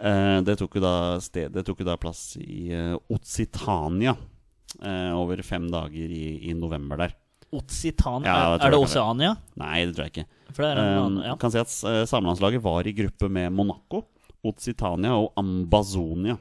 [0.00, 0.94] Eh, Det tok jo da,
[1.24, 2.68] sted, det tok jo da plass i
[3.12, 4.12] Otsitania
[4.82, 7.14] eh, over fem dager i, i november der.
[7.56, 8.26] Otsitania?
[8.28, 9.36] Ja, er det Oceania?
[9.56, 10.26] Nei, det tror jeg ikke.
[10.52, 11.36] For det en annen, ja.
[11.40, 11.72] Kan si at
[12.10, 14.02] Samlandslaget var i gruppe med Monaco,
[14.44, 16.36] Otsitania og Ambazonia.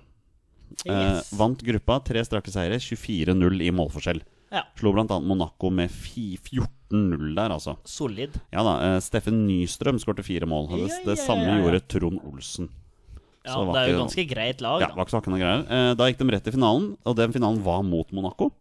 [0.86, 1.32] Eh, Yes.
[1.34, 4.22] vant gruppa, tre strake seire, 24-0 i målforskjell.
[4.52, 4.64] Ja.
[4.78, 5.20] Slo bl.a.
[5.20, 7.78] Monaco med 14-0 der, altså.
[7.86, 8.36] Solid.
[8.54, 10.68] Ja da, eh, Steffen Nystrøm skårte fire mål.
[10.70, 11.62] Det, Ja, det ja, samme ja, ja.
[11.64, 12.70] gjorde Trond Olsen.
[13.46, 14.94] Ja, det er jo ikke- ganske greit lag, Ja, da.
[14.96, 15.66] var ikke så hakkende greier.
[15.70, 18.52] Eh, da gikk de rett til finalen, og den finalen var mot Monaco.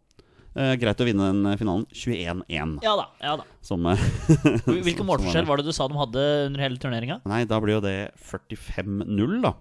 [0.57, 2.81] Eh, greit å vinne den eh, finalen 21-1.
[2.81, 3.05] Ja da.
[3.21, 7.21] ja da Som, eh, Hvilken målforskjell var det du sa de hadde under hele turneringa?
[7.25, 9.53] Nei, da blir jo det 45-0, da.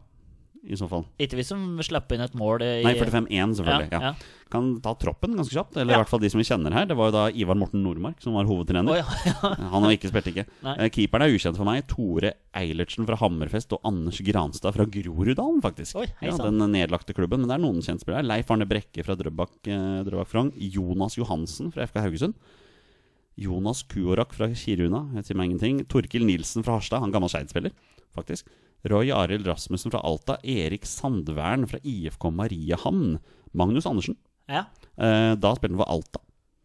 [0.64, 1.02] I så fall.
[1.20, 3.90] Ikke vi som slipper inn et mål i Nei, 45-1, selvfølgelig.
[3.92, 4.14] Ja, Ja.
[4.54, 5.76] Kan ta troppen ganske kjapt.
[5.76, 6.84] Eller i hvert fall de som vi kjenner her.
[6.86, 9.00] Det var jo da Ivar Morten Nordmark som var hovedtrener.
[9.02, 9.54] Oh.
[9.74, 10.44] Han har ikke spilt, ikke.
[10.62, 10.74] Nei.
[10.84, 11.82] Eh, Keeperen er ukjent for meg.
[11.90, 15.98] Tore Eilertsen fra Hammerfest og Anders Granstad fra Groruddalen, faktisk.
[16.00, 17.42] Oi, ja, den nedlagte klubben.
[17.42, 18.22] Men det er noen kjentspillere.
[18.24, 20.52] Leif Arne Brekke fra Drøbak, eh, Drøbak Frong.
[20.56, 22.38] Jonas Johansen fra FK Haugesund.
[23.36, 25.82] Jonas Kuorak fra Kiruna, jeg sier meg ingenting.
[25.90, 27.74] Torkil Nilsen fra Harstad, han gammel Skeid-spiller,
[28.14, 28.46] faktisk.
[28.90, 30.36] Roy Arild Rasmussen fra Alta.
[30.44, 33.18] Erik Sandvern fra IFK Mariehamn.
[33.54, 34.16] Magnus Andersen.
[34.50, 34.64] ja.
[34.98, 36.20] Eh, da spilte han for Alta.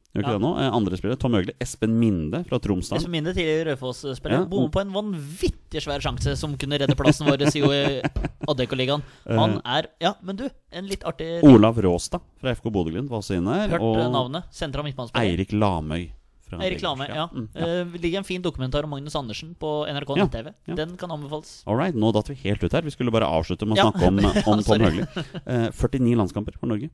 [0.10, 0.38] Gjør ikke Ja.
[0.38, 0.50] det nå?
[0.58, 2.98] Eh, andre spillere, Tom Øgle, Espen Minde fra Tromsdalen.
[3.02, 4.40] Espen Minde, tidligere Raufoss-spiller.
[4.40, 8.02] Ja, bommer på en vanvittig svær sjanse som kunne redde plassen vår i
[8.50, 9.04] Adeccoligaen.
[9.28, 13.38] Han er Ja, men du, en litt artig Olav Råstad fra FK Bodø-Glimt var også
[13.38, 13.70] inne her.
[13.70, 14.44] Hørt og eh, navnet.
[14.52, 15.30] Sentra midtbanespiller.
[15.30, 16.10] Eirik Lamøy.
[16.50, 17.18] Fra Eirik Lame, Vegard.
[17.18, 17.26] ja.
[17.34, 17.66] Mm, ja.
[17.94, 20.54] Det ligger en fin dokumentar om Magnus Andersen på NRK Ja, nett-TV.
[20.68, 20.76] ja.
[20.76, 21.64] Den kan anbefales.
[21.68, 22.82] All right, nå datt vi helt ut her.
[22.82, 24.18] Vi skulle bare avslutte med å snakke om,
[24.54, 24.82] om Tom.
[24.82, 25.06] Høgli.
[25.46, 26.90] Eh, 49 landskamper for Norge.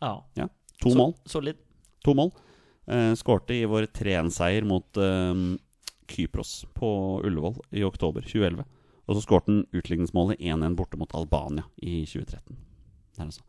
[0.00, 0.12] Ja.
[0.36, 0.48] Ja.
[0.82, 1.14] To Så- mål.
[1.26, 1.56] Solid.
[2.04, 2.32] To mål.
[2.88, 5.56] Uh, skårte i vår 3-1-seier mot eh,
[6.08, 6.88] Kypros på
[7.24, 8.64] Ullevål i oktober 2011.
[9.08, 12.56] Og så skårte han utligningsmålet 1-1 borte mot Albania i 2013.
[13.18, 13.42] Der altså.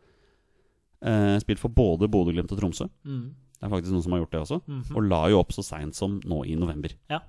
[1.02, 2.90] Eh, spilt for både Bodø-Glimt og Tromsø.
[3.08, 3.30] Mm.
[3.60, 4.62] Det er faktisk noen som har gjort det også.
[4.68, 4.96] Mhm.
[4.96, 6.94] Og la jo opp så seint som nå i november.
[7.10, 7.20] Ja.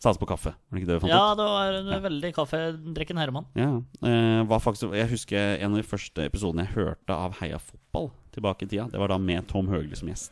[0.00, 1.36] Sats på kaffe, var det ikke det vi fant Ja, ut?
[1.36, 1.98] det var en Ja.
[2.00, 3.46] veldig kaffedrikken herremann.
[3.54, 7.58] Ja, eh, var faktisk, Jeg husker en av de første episodene jeg hørte av Heia
[7.58, 8.88] fotball tilbake i tida.
[8.90, 10.30] Det var da med Tom Høgli som gjest.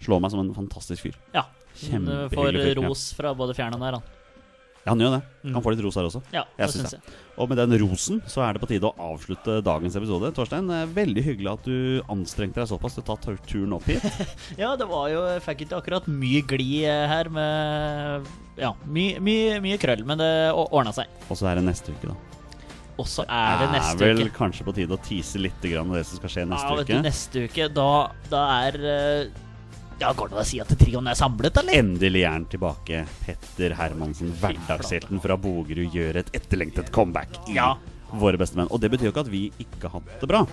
[0.00, 1.14] slår meg som en fantastisk fyr.
[1.32, 1.40] Ja.
[1.40, 1.46] Eh,
[1.78, 2.88] får Kjempehyggelig fyr, ja.
[2.88, 4.02] ros fra både fjern og nær, han.
[4.84, 5.20] Ja, han gjør det.
[5.54, 6.20] Han får litt ros her også.
[6.34, 7.00] Ja, Jeg det syns jeg.
[7.06, 7.14] jeg.
[7.40, 10.28] Og med den rosen så er det på tide å avslutte dagens episode.
[10.36, 13.16] Torstein, eh, veldig hyggelig at du anstrengte deg såpass til å ta
[13.48, 14.04] turen opp hit.
[14.60, 18.28] Ja, det var jo Jeg fikk ikke akkurat mye glid eh, her med
[18.60, 21.08] Ja, mye, mye, mye krøll, men det ordna seg.
[21.30, 22.18] Og så er det neste uke, da.
[23.00, 23.98] Og så er det neste uke.
[24.04, 24.36] Det er vel uke.
[24.36, 27.00] kanskje på tide å tease litt grann det som skal skje neste Ja, vet uke.
[27.00, 27.88] du, neste uke, da,
[28.30, 29.40] da er eh,
[30.00, 31.78] Ja, Går det an å si at trioen er samlet, eller?
[31.78, 33.04] Endelig er han tilbake.
[33.24, 37.74] Petter Hermansen, hverdagshelten fra Bogerud, gjør et etterlengtet comeback Ja.
[38.14, 38.68] Våre bestemenn.
[38.70, 40.44] Og det betyr jo ikke at vi ikke har hatt det bra.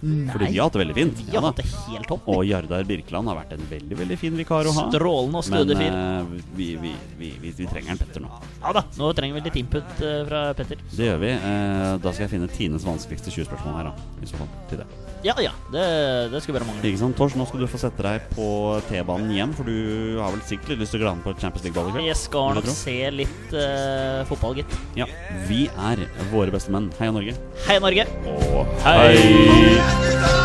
[0.00, 0.30] Nei.
[0.32, 1.18] Fordi vi har hatt det veldig fint.
[1.18, 2.28] Vi har ja, hatt det helt topp.
[2.32, 4.86] Og Jardar Birkeland har vært en veldig veldig fin vikar å ha.
[4.88, 5.98] Strålende og Men stødig fyr.
[5.98, 8.32] eh, vi, vi, vi, vi, vi trenger en Petter nå.
[8.62, 10.80] Ja da, nå trenger vi litt input uh, fra Petter.
[10.94, 11.34] Det gjør vi.
[11.44, 14.10] Uh, da skal jeg finne Tines vanskeligste 20-spørsmål her, da.
[14.24, 14.52] I så fall.
[14.72, 14.88] Til det.
[15.22, 15.82] Ja ja, det,
[16.32, 16.88] det skulle bare mangle.
[16.88, 18.46] Ikke sant, Tors, nå skal du få sette deg på
[18.88, 21.90] T-banen hjem, for du har vel sikkert litt lyst til å glane på Champions League-ball
[21.90, 22.08] i kveld?
[22.08, 24.78] Jeg skal nok se litt uh, fotball, gitt.
[24.96, 25.08] Ja.
[25.50, 26.88] Vi er våre beste menn.
[27.00, 27.36] Heia Norge.
[27.68, 28.08] Hei, Norge!
[28.56, 29.12] Og Hei.
[29.20, 30.40] hei.